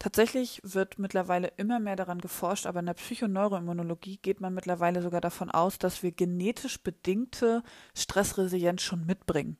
Tatsächlich 0.00 0.60
wird 0.64 0.98
mittlerweile 0.98 1.52
immer 1.58 1.78
mehr 1.78 1.94
daran 1.94 2.20
geforscht, 2.20 2.66
aber 2.66 2.80
in 2.80 2.86
der 2.86 2.94
Psychoneuroimmunologie 2.94 4.16
geht 4.16 4.40
man 4.40 4.52
mittlerweile 4.52 5.00
sogar 5.00 5.20
davon 5.20 5.48
aus, 5.48 5.78
dass 5.78 6.02
wir 6.02 6.10
genetisch 6.10 6.82
bedingte 6.82 7.62
Stressresilienz 7.94 8.82
schon 8.82 9.06
mitbringen. 9.06 9.56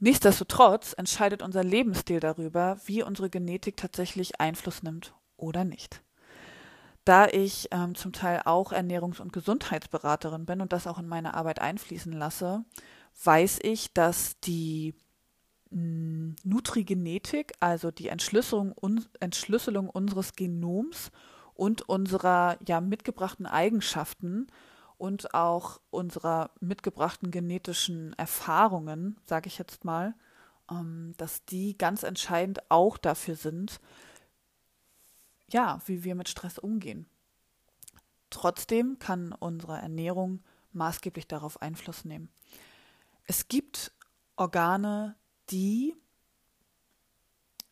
Nichtsdestotrotz 0.00 0.94
entscheidet 0.98 1.42
unser 1.42 1.62
Lebensstil 1.62 2.18
darüber, 2.18 2.80
wie 2.86 3.04
unsere 3.04 3.30
Genetik 3.30 3.76
tatsächlich 3.76 4.40
Einfluss 4.40 4.82
nimmt 4.82 5.14
oder 5.36 5.62
nicht. 5.62 6.03
Da 7.04 7.26
ich 7.26 7.68
ähm, 7.70 7.94
zum 7.94 8.12
Teil 8.12 8.42
auch 8.46 8.72
Ernährungs- 8.72 9.20
und 9.20 9.32
Gesundheitsberaterin 9.32 10.46
bin 10.46 10.60
und 10.60 10.72
das 10.72 10.86
auch 10.86 10.98
in 10.98 11.06
meine 11.06 11.34
Arbeit 11.34 11.60
einfließen 11.60 12.12
lasse, 12.12 12.64
weiß 13.22 13.58
ich, 13.62 13.92
dass 13.92 14.40
die 14.40 14.94
hm, 15.70 16.36
Nutrigenetik, 16.44 17.52
also 17.60 17.90
die 17.90 18.08
Entschlüsselung, 18.08 18.74
un 18.80 19.04
Entschlüsselung 19.20 19.90
unseres 19.90 20.34
Genoms 20.34 21.10
und 21.52 21.82
unserer 21.88 22.56
ja 22.66 22.80
mitgebrachten 22.80 23.46
Eigenschaften 23.46 24.46
und 24.96 25.34
auch 25.34 25.80
unserer 25.90 26.50
mitgebrachten 26.60 27.30
genetischen 27.30 28.14
Erfahrungen, 28.14 29.18
sage 29.26 29.48
ich 29.48 29.58
jetzt 29.58 29.84
mal, 29.84 30.14
ähm, 30.70 31.12
dass 31.18 31.44
die 31.44 31.76
ganz 31.76 32.02
entscheidend 32.02 32.60
auch 32.70 32.96
dafür 32.96 33.36
sind, 33.36 33.80
ja, 35.54 35.80
wie 35.86 36.02
wir 36.02 36.16
mit 36.16 36.28
Stress 36.28 36.58
umgehen. 36.58 37.06
Trotzdem 38.28 38.98
kann 38.98 39.32
unsere 39.32 39.78
Ernährung 39.78 40.42
maßgeblich 40.72 41.28
darauf 41.28 41.62
Einfluss 41.62 42.04
nehmen. 42.04 42.28
Es 43.26 43.46
gibt 43.46 43.92
Organe, 44.34 45.14
die 45.50 45.94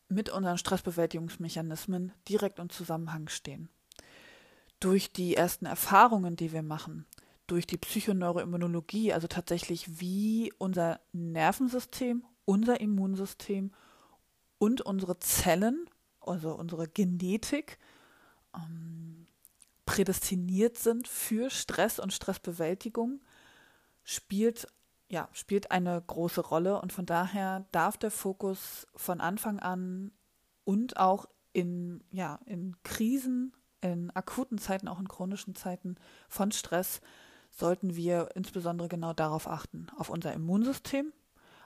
mit 0.08 0.30
unseren 0.30 0.58
Stressbewältigungsmechanismen 0.58 2.12
direkt 2.28 2.60
im 2.60 2.70
Zusammenhang 2.70 3.28
stehen. 3.28 3.68
Durch 4.78 5.12
die 5.12 5.34
ersten 5.34 5.66
Erfahrungen, 5.66 6.36
die 6.36 6.52
wir 6.52 6.62
machen, 6.62 7.04
durch 7.48 7.66
die 7.66 7.78
Psychoneuroimmunologie, 7.78 9.12
also 9.12 9.26
tatsächlich 9.26 9.98
wie 10.00 10.52
unser 10.58 11.00
Nervensystem, 11.12 12.24
unser 12.44 12.80
Immunsystem 12.80 13.72
und 14.58 14.82
unsere 14.82 15.18
Zellen 15.18 15.88
also 16.26 16.54
unsere 16.54 16.88
Genetik, 16.88 17.78
ähm, 18.54 19.26
prädestiniert 19.86 20.78
sind 20.78 21.08
für 21.08 21.50
Stress 21.50 21.98
und 21.98 22.12
Stressbewältigung, 22.12 23.20
spielt, 24.04 24.66
ja, 25.08 25.28
spielt 25.32 25.70
eine 25.70 26.00
große 26.00 26.40
Rolle. 26.40 26.80
Und 26.80 26.92
von 26.92 27.06
daher 27.06 27.66
darf 27.72 27.96
der 27.98 28.10
Fokus 28.10 28.86
von 28.94 29.20
Anfang 29.20 29.60
an 29.60 30.12
und 30.64 30.96
auch 30.96 31.26
in, 31.52 32.02
ja, 32.10 32.38
in 32.46 32.76
Krisen, 32.84 33.52
in 33.80 34.10
akuten 34.12 34.58
Zeiten, 34.58 34.88
auch 34.88 35.00
in 35.00 35.08
chronischen 35.08 35.54
Zeiten 35.54 35.96
von 36.28 36.52
Stress, 36.52 37.00
sollten 37.50 37.94
wir 37.94 38.30
insbesondere 38.34 38.88
genau 38.88 39.12
darauf 39.12 39.46
achten, 39.46 39.88
auf 39.98 40.08
unser 40.08 40.32
Immunsystem, 40.32 41.12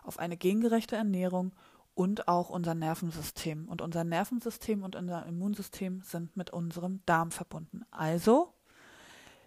auf 0.03 0.19
eine 0.19 0.37
gengerechte 0.37 0.97
Ernährung 0.97 1.53
und 1.97 2.29
auch 2.29 2.51
unser 2.51 2.75
Nervensystem. 2.75 3.67
Und 3.69 3.81
unser 3.81 4.05
Nervensystem 4.05 4.83
und 4.85 4.95
unser 4.95 5.25
Immunsystem 5.25 6.03
sind 6.03 6.37
mit 6.37 6.51
unserem 6.51 7.01
Darm 7.07 7.31
verbunden. 7.31 7.87
Also 7.91 8.53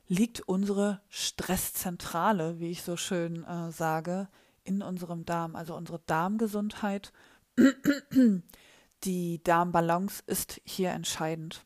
liegt 0.07 0.41
unsere 0.41 0.99
Stresszentrale, 1.09 2.59
wie 2.59 2.71
ich 2.71 2.81
so 2.81 2.97
schön 2.97 3.43
äh, 3.43 3.71
sage, 3.71 4.27
in 4.63 4.81
unserem 4.81 5.25
Darm. 5.25 5.55
Also 5.55 5.75
unsere 5.75 5.99
Darmgesundheit, 6.07 7.13
die 9.03 9.43
Darmbalance 9.43 10.23
ist 10.25 10.59
hier 10.65 10.89
entscheidend. 10.89 11.63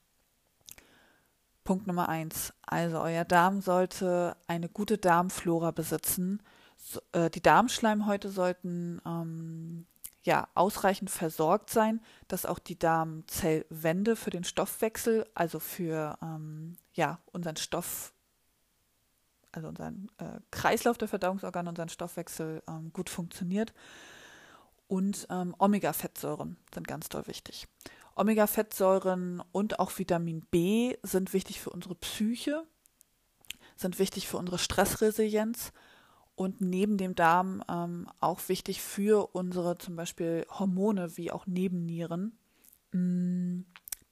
Punkt 1.63 1.87
Nummer 1.87 2.09
eins. 2.09 2.53
Also 2.61 2.99
euer 2.99 3.23
Darm 3.23 3.61
sollte 3.61 4.35
eine 4.47 4.67
gute 4.67 4.97
Darmflora 4.97 5.71
besitzen. 5.71 6.43
So, 6.75 6.99
äh, 7.13 7.29
die 7.29 7.41
Darmschleimhäute 7.41 8.29
sollten 8.29 9.01
ähm, 9.05 9.87
ja, 10.23 10.47
ausreichend 10.55 11.09
versorgt 11.09 11.69
sein, 11.69 12.01
dass 12.27 12.45
auch 12.45 12.59
die 12.59 12.79
Darmzellwände 12.79 14.15
für 14.15 14.29
den 14.29 14.45
Stoffwechsel, 14.45 15.27
also 15.35 15.59
für 15.59 16.17
ähm, 16.21 16.77
ja, 16.93 17.19
unseren 17.33 17.57
Stoff, 17.57 18.13
also 19.51 19.67
unseren 19.67 20.09
äh, 20.17 20.39
Kreislauf 20.49 20.97
der 20.97 21.09
Verdauungsorgane, 21.09 21.69
unseren 21.69 21.89
Stoffwechsel 21.89 22.63
ähm, 22.67 22.91
gut 22.93 23.09
funktioniert. 23.09 23.73
Und 24.87 25.27
ähm, 25.29 25.55
Omega-Fettsäuren 25.57 26.57
sind 26.73 26.87
ganz 26.87 27.09
doll 27.09 27.27
wichtig. 27.27 27.67
Omega-Fettsäuren 28.15 29.41
und 29.51 29.79
auch 29.79 29.97
Vitamin 29.97 30.41
B 30.51 30.95
sind 31.03 31.33
wichtig 31.33 31.59
für 31.59 31.71
unsere 31.71 31.95
Psyche, 31.95 32.63
sind 33.75 33.99
wichtig 33.99 34.27
für 34.27 34.37
unsere 34.37 34.59
Stressresilienz 34.59 35.73
und 36.35 36.61
neben 36.61 36.97
dem 36.97 37.15
Darm 37.15 37.63
ähm, 37.69 38.07
auch 38.19 38.39
wichtig 38.47 38.81
für 38.81 39.35
unsere 39.35 39.77
zum 39.77 39.95
Beispiel 39.95 40.45
Hormone 40.49 41.15
wie 41.17 41.31
auch 41.31 41.45
Nebennieren, 41.45 42.37
mh, 42.91 42.99
mm, 42.99 43.65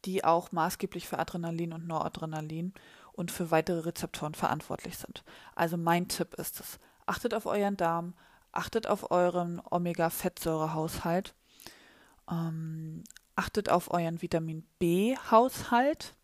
die 0.05 0.23
auch 0.23 0.51
maßgeblich 0.51 1.07
für 1.07 1.19
Adrenalin 1.19 1.73
und 1.73 1.87
Noradrenalin 1.87 2.73
und 3.13 3.31
für 3.31 3.51
weitere 3.51 3.81
Rezeptoren 3.81 4.33
verantwortlich 4.33 4.97
sind. 4.97 5.23
Also 5.55 5.77
mein 5.77 6.07
Tipp 6.07 6.33
ist 6.35 6.59
es, 6.59 6.79
achtet 7.05 7.33
auf 7.33 7.45
euren 7.45 7.77
Darm, 7.77 8.13
achtet 8.51 8.87
auf 8.87 9.11
euren 9.11 9.61
Omega-Fettsäurehaushalt, 9.69 11.35
ähm, 12.29 13.03
achtet 13.35 13.69
auf 13.69 13.91
euren 13.91 14.21
Vitamin 14.21 14.65
B-Haushalt. 14.79 16.15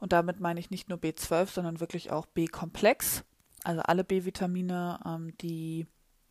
Und 0.00 0.12
damit 0.12 0.38
meine 0.38 0.60
ich 0.60 0.70
nicht 0.70 0.88
nur 0.88 0.98
B12, 0.98 1.46
sondern 1.46 1.80
wirklich 1.80 2.10
auch 2.12 2.26
B-Komplex 2.26 3.24
also 3.64 3.82
alle 3.82 4.04
B-Vitamine, 4.04 5.00
ähm, 5.04 5.36
die, 5.38 5.86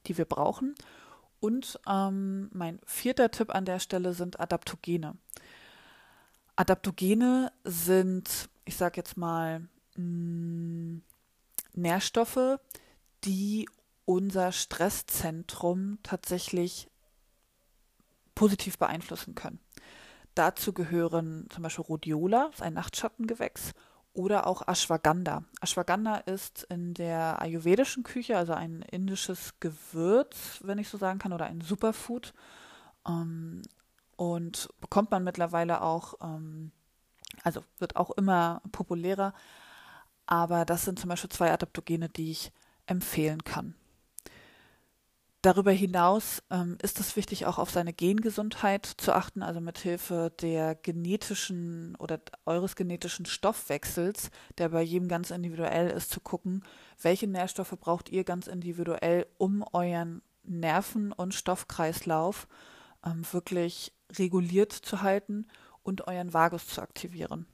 die 0.05 0.17
wir 0.17 0.25
brauchen. 0.25 0.75
Und 1.39 1.79
ähm, 1.87 2.49
mein 2.53 2.79
vierter 2.85 3.29
Tipp 3.29 3.53
an 3.53 3.65
der 3.65 3.79
Stelle 3.79 4.13
sind 4.13 4.39
Adaptogene. 4.39 5.15
Adaptogene 6.55 7.51
sind, 7.63 8.49
ich 8.65 8.75
sage 8.75 8.97
jetzt 8.97 9.17
mal, 9.17 9.67
mh, 9.95 10.03
mm, 10.03 11.01
Nährstoffe, 11.73 12.59
die 13.23 13.69
unser 14.05 14.51
Stresszentrum 14.51 15.99
tatsächlich 16.01 16.89
positiv 18.33 18.77
beeinflussen 18.77 19.35
können. 19.35 19.59
Dazu 20.33 20.73
gehören 20.73 21.47
zum 21.49 21.63
Beispiel 21.63 21.85
Rhodiola, 21.85 22.51
ein 22.59 22.73
Nachtschattengewächs, 22.73 23.73
oder 24.17 24.47
auch 24.47 24.67
Ashwagandha. 24.67 25.43
Ashwagandha 25.61 26.17
ist 26.17 26.63
in 26.69 26.95
der 26.95 27.39
ayurvedischen 27.39 28.01
Küche, 28.01 28.35
also 28.35 28.53
ein 28.53 28.81
indisches 28.81 29.53
Gewürz, 29.59 30.59
wenn 30.63 30.79
ich 30.79 30.89
so 30.89 30.97
sagen 30.97 31.19
kann, 31.19 31.33
oder 31.33 31.45
ein 31.45 31.61
Superfood. 31.61 32.33
Ähm, 33.07 33.61
und 34.15 34.69
bekommt 34.81 35.11
man 35.11 35.23
mittlerweile 35.23 35.83
auch, 35.83 36.15
ähm, 36.19 36.71
also 37.43 37.61
wird 37.77 37.95
auch 37.95 38.09
immer 38.09 38.63
populärer. 38.71 39.35
Aber 40.25 40.65
das 40.65 40.83
sind 40.85 40.97
zum 40.97 41.09
Beispiel 41.09 41.29
zwei 41.29 41.51
Adaptogene, 41.51 42.09
die 42.09 42.31
ich 42.31 42.51
empfehlen 42.87 43.43
kann. 43.43 43.75
Darüber 45.47 45.71
hinaus 45.71 46.43
ähm, 46.51 46.77
ist 46.81 46.99
es 46.99 47.15
wichtig, 47.15 47.45
auch 47.45 47.57
auf 47.57 47.69
seine 47.69 47.93
Gengesundheit 47.93 48.85
zu 48.85 49.13
achten, 49.13 49.41
also 49.41 49.61
mithilfe 49.61 50.29
der 50.41 50.75
genetischen 50.75 51.95
oder 51.99 52.19
eures 52.45 52.75
genetischen 52.75 53.25
Stoffwechsels, 53.25 54.29
der 54.57 54.67
bei 54.67 54.81
jedem 54.81 55.07
ganz 55.07 55.31
individuell 55.31 55.89
ist, 55.89 56.11
zu 56.11 56.19
gucken, 56.19 56.65
welche 57.01 57.27
Nährstoffe 57.27 57.77
braucht 57.79 58.09
ihr 58.09 58.25
ganz 58.25 58.47
individuell, 58.47 59.25
um 59.37 59.63
euren 59.71 60.21
Nerven- 60.43 61.13
und 61.13 61.33
Stoffkreislauf 61.33 62.49
ähm, 63.05 63.25
wirklich 63.31 63.93
reguliert 64.17 64.73
zu 64.73 65.01
halten 65.01 65.47
und 65.81 66.07
euren 66.09 66.33
Vagus 66.33 66.67
zu 66.67 66.81
aktivieren. 66.81 67.45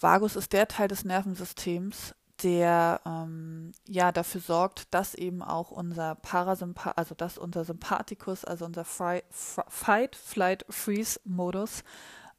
Vagus 0.00 0.34
ist 0.34 0.52
der 0.52 0.66
Teil 0.66 0.88
des 0.88 1.04
Nervensystems, 1.04 2.16
der 2.42 3.00
ähm, 3.04 3.72
ja 3.86 4.12
dafür 4.12 4.40
sorgt, 4.40 4.92
dass 4.94 5.14
eben 5.14 5.42
auch 5.42 5.70
unser 5.70 6.14
Parasympath, 6.14 6.96
also 6.96 7.14
dass 7.14 7.38
unser 7.38 7.64
Sympathikus, 7.64 8.44
also 8.44 8.64
unser 8.64 8.84
Fri 8.84 9.22
Fight, 9.30 10.16
Flight, 10.16 10.64
Freeze-Modus, 10.68 11.82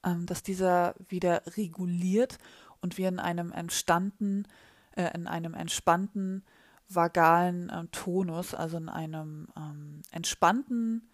ähm, 0.04 0.26
dass 0.26 0.44
dieser 0.44 0.96
wieder 1.10 1.42
reguliert 1.58 2.38
und 2.82 2.98
wir 2.98 3.10
in 3.10 3.20
einem 3.20 3.52
entstanden, 3.52 4.48
äh, 4.96 5.14
in 5.14 5.28
einem 5.28 5.54
entspannten 5.54 6.46
vagalen 6.88 7.70
äh, 7.70 7.86
Tonus, 7.92 8.54
also 8.54 8.78
in 8.78 8.90
einem 8.90 9.48
ähm, 9.58 10.02
entspannten 10.12 11.10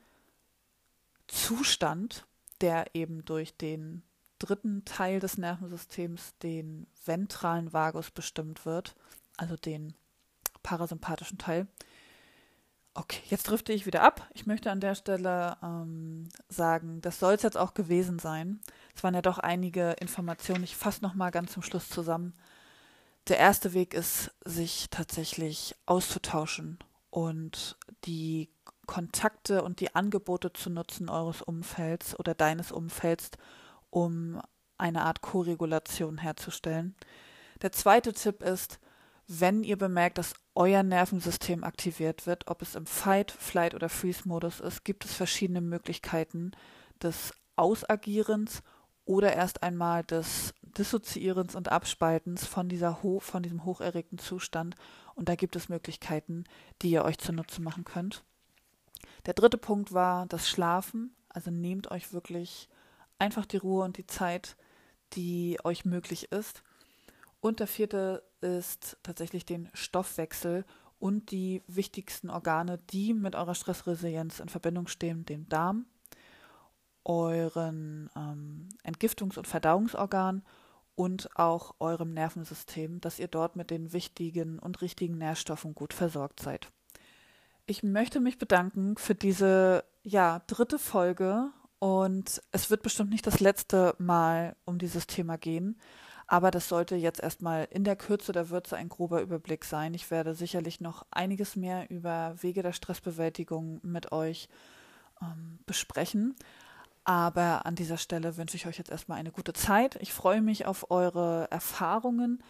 Zustand, 1.28 2.26
der 2.62 2.94
eben 2.94 3.26
durch 3.26 3.58
den 3.58 4.04
dritten 4.40 4.86
Teil 4.86 5.20
des 5.20 5.38
Nervensystems, 5.38 6.38
den 6.44 6.88
ventralen 7.06 7.74
Vagus, 7.74 8.12
bestimmt 8.12 8.66
wird, 8.66 8.96
also 9.38 9.56
den 9.56 9.94
parasympathischen 10.64 11.38
Teil. 11.38 11.68
Okay, 12.98 13.22
jetzt 13.30 13.50
drifte 13.50 13.74
ich 13.74 13.86
wieder 13.86 14.04
ab. 14.04 14.28
Ich 14.34 14.46
möchte 14.46 14.72
an 14.72 14.80
der 14.80 14.96
Stelle 14.96 15.58
ähm, 15.62 16.30
sagen, 16.48 17.02
das 17.02 17.20
soll 17.20 17.34
es 17.34 17.44
jetzt 17.44 17.58
auch 17.58 17.74
gewesen 17.74 18.20
sein. 18.20 18.62
Es 18.96 19.04
waren 19.04 19.14
ja 19.14 19.22
doch 19.22 19.38
einige 19.38 19.92
Informationen. 20.00 20.64
Ich 20.64 20.78
fasse 20.78 21.04
nochmal 21.04 21.32
ganz 21.32 21.52
zum 21.52 21.62
Schluss 21.62 21.90
zusammen. 21.90 22.34
Der 23.28 23.38
erste 23.38 23.74
Weg 23.74 23.94
ist, 23.94 24.32
sich 24.46 24.88
tatsächlich 24.92 25.76
auszutauschen 25.86 26.80
und 27.10 27.78
die 28.06 28.50
Kontakte 28.86 29.64
und 29.64 29.82
die 29.82 29.94
Angebote 29.94 30.54
zu 30.54 30.70
nutzen 30.70 31.10
eures 31.10 31.42
Umfelds 31.42 32.18
oder 32.18 32.34
deines 32.34 32.72
Umfelds, 32.72 33.32
um 33.96 34.42
eine 34.78 35.04
Art 35.04 35.22
Koregulation 35.22 36.18
herzustellen. 36.18 36.96
Der 37.62 37.72
zweite 37.72 38.12
Tipp 38.12 38.44
ist, 38.44 38.82
wenn 39.26 39.64
ihr 39.64 39.78
bemerkt, 39.78 40.18
dass 40.18 40.34
euer 40.54 40.84
Nervensystem 40.84 41.64
aktiviert 41.64 42.28
wird, 42.28 42.48
ob 42.48 42.62
es 42.62 42.76
im 42.76 42.86
Fight, 42.86 43.32
Flight 43.32 43.74
oder 43.74 43.88
Freeze-Modus 43.88 44.60
ist, 44.60 44.84
gibt 44.84 45.06
es 45.06 45.14
verschiedene 45.14 45.62
Möglichkeiten 45.62 46.52
des 47.02 47.34
Ausagierens 47.56 48.64
oder 49.06 49.34
erst 49.34 49.64
einmal 49.64 50.04
des 50.04 50.54
Dissoziierens 50.62 51.56
und 51.56 51.72
Abspaltens 51.72 52.46
von, 52.46 52.68
dieser 52.68 53.02
ho 53.02 53.22
von 53.22 53.44
diesem 53.44 53.64
hocherregten 53.64 54.18
Zustand. 54.18 54.76
Und 55.14 55.30
da 55.30 55.36
gibt 55.36 55.56
es 55.56 55.70
Möglichkeiten, 55.70 56.44
die 56.82 56.90
ihr 56.90 57.06
euch 57.06 57.18
zunutze 57.18 57.62
machen 57.62 57.86
könnt. 57.86 58.26
Der 59.26 59.36
dritte 59.36 59.58
Punkt 59.58 59.94
war 59.94 60.26
das 60.26 60.50
Schlafen. 60.50 61.16
Also 61.30 61.50
nehmt 61.50 61.92
euch 61.92 62.12
wirklich 62.12 62.68
einfach 63.20 63.46
die 63.46 63.58
Ruhe 63.58 63.84
und 63.84 63.98
die 63.98 64.08
Zeit, 64.08 64.56
die 65.14 65.58
euch 65.64 65.86
möglich 65.86 66.32
ist. 66.32 66.64
Und 67.40 67.60
der 67.60 67.68
vierte 67.68 68.24
ist 68.42 68.98
tatsächlich 69.04 69.46
den 69.46 69.70
Stoffwechsel 69.74 70.66
und 71.00 71.32
die 71.32 71.62
wichtigsten 71.68 72.30
Organe, 72.30 72.80
die 72.90 73.14
mit 73.14 73.36
eurer 73.36 73.56
Stressresilienz 73.56 74.40
in 74.40 74.50
Verbindung 74.50 74.88
stehen, 74.88 75.26
den 75.26 75.48
Darm, 75.50 75.86
euren 77.04 78.10
ähm, 78.16 78.70
Entgiftungs- 78.84 79.38
und 79.38 79.48
Verdauungsorgan 79.48 80.44
und 80.96 81.30
auch 81.38 81.76
eurem 81.80 82.14
Nervensystem, 82.14 83.02
dass 83.02 83.20
ihr 83.20 83.28
dort 83.28 83.56
mit 83.56 83.70
den 83.70 83.94
wichtigen 83.94 84.58
und 84.60 84.82
richtigen 84.82 85.18
Nährstoffen 85.18 85.76
gut 85.76 85.94
versorgt 85.94 86.40
seid. 86.40 86.72
Ich 87.68 87.84
möchte 87.84 88.20
mich 88.20 88.38
bedanken 88.38 88.96
für 88.98 89.16
diese 89.16 89.84
ja, 90.04 90.40
dritte 90.48 90.80
Folge 90.80 91.52
und 91.86 92.42
es 92.52 92.72
wird 92.72 92.82
bestimmt 92.82 93.12
nicht 93.12 93.28
das 93.28 93.40
letzte 93.40 93.94
Mal 94.00 94.56
um 94.66 94.80
dieses 94.80 95.06
Thema 95.06 95.38
gehen, 95.38 95.80
aber 96.26 96.50
das 96.50 96.68
sollte 96.68 96.96
jetzt 96.96 97.22
erstmal 97.22 97.68
in 97.70 97.84
der 97.84 97.96
Kürze 97.96 98.32
der 98.32 98.50
Würze 98.50 98.76
ein 98.76 98.90
grober 98.90 99.22
Überblick 99.22 99.64
sein. 99.64 99.94
Ich 99.94 100.10
werde 100.10 100.34
sicherlich 100.34 100.82
noch 100.82 101.06
einiges 101.12 101.56
mehr 101.56 101.88
über 101.92 102.34
Wege 102.42 102.64
der 102.64 102.74
Stressbewältigung 102.74 103.82
mit 103.84 104.12
euch 104.12 104.50
ähm, 105.22 105.60
besprechen. 105.68 106.34
Aber 107.04 107.68
an 107.68 107.76
dieser 107.76 108.00
Stelle 108.00 108.36
wünsche 108.36 108.58
ich 108.58 108.66
euch 108.66 108.80
jetzt 108.80 108.90
erstmal 108.90 109.20
eine 109.20 109.32
gute 109.32 109.54
Zeit. 109.54 109.96
Ich 110.02 110.12
freue 110.12 110.42
mich 110.42 110.66
auf 110.66 110.90
eure 110.90 111.52
Erfahrungen. 111.52 112.42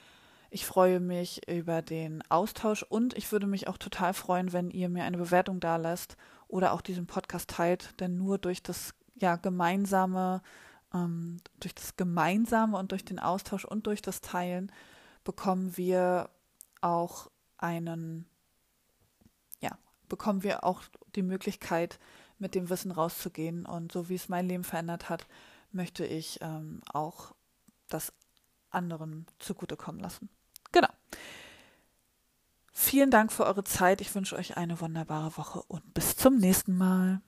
Ich 0.50 0.65
freue 0.65 1.02
mich 1.02 1.45
über 1.50 1.82
den 1.82 2.24
Austausch 2.30 2.84
und 2.84 3.17
ich 3.17 3.30
würde 3.34 3.48
mich 3.48 3.67
auch 3.67 3.78
total 3.78 4.13
freuen, 4.13 4.54
wenn 4.54 4.71
ihr 4.71 4.88
mir 4.88 5.04
eine 5.04 5.17
Bewertung 5.17 5.60
da 5.60 5.76
lasst 5.76 6.15
oder 6.48 6.71
auch 6.71 6.80
diesen 6.80 7.06
Podcast 7.06 7.50
teilt, 7.50 8.00
denn 8.00 8.15
nur 8.15 8.38
durch 8.38 8.63
das 8.63 8.93
ja 9.15 9.36
gemeinsame, 9.36 10.41
ähm, 10.93 11.38
durch 11.60 11.75
das 11.75 11.95
Gemeinsame 11.95 12.78
und 12.78 12.91
durch 12.91 13.06
den 13.06 13.19
Austausch 13.19 13.65
und 13.65 13.88
durch 13.88 14.01
das 14.01 14.21
Teilen 14.21 14.71
bekommen 15.23 15.75
wir 15.78 16.30
auch 16.82 17.32
einen, 17.58 18.25
ja, 19.60 19.78
bekommen 20.08 20.43
wir 20.43 20.63
auch 20.63 20.84
die 21.15 21.23
Möglichkeit, 21.23 21.99
mit 22.38 22.54
dem 22.56 22.69
Wissen 22.69 22.91
rauszugehen. 22.91 23.65
Und 23.65 23.91
so 23.91 24.10
wie 24.10 24.15
es 24.15 24.30
mein 24.30 24.47
Leben 24.47 24.63
verändert 24.63 25.10
hat, 25.10 25.25
möchte 25.71 26.06
ich 26.06 26.39
ähm, 26.41 26.82
auch 26.91 27.34
das 27.89 28.13
anderen 28.69 29.25
zugutekommen 29.39 30.01
lassen. 30.01 30.30
Genau. 30.71 30.89
Vielen 32.71 33.10
Dank 33.10 33.32
für 33.32 33.45
eure 33.45 33.63
Zeit. 33.63 34.01
Ich 34.01 34.13
wünsche 34.13 34.36
euch 34.36 34.58
eine 34.58 34.82
wunderbare 34.82 35.38
Woche 35.38 35.63
und 35.63 35.93
bis 35.93 36.17
zum 36.17 36.38
nächsten 36.38 36.78
Mal. 36.78 37.21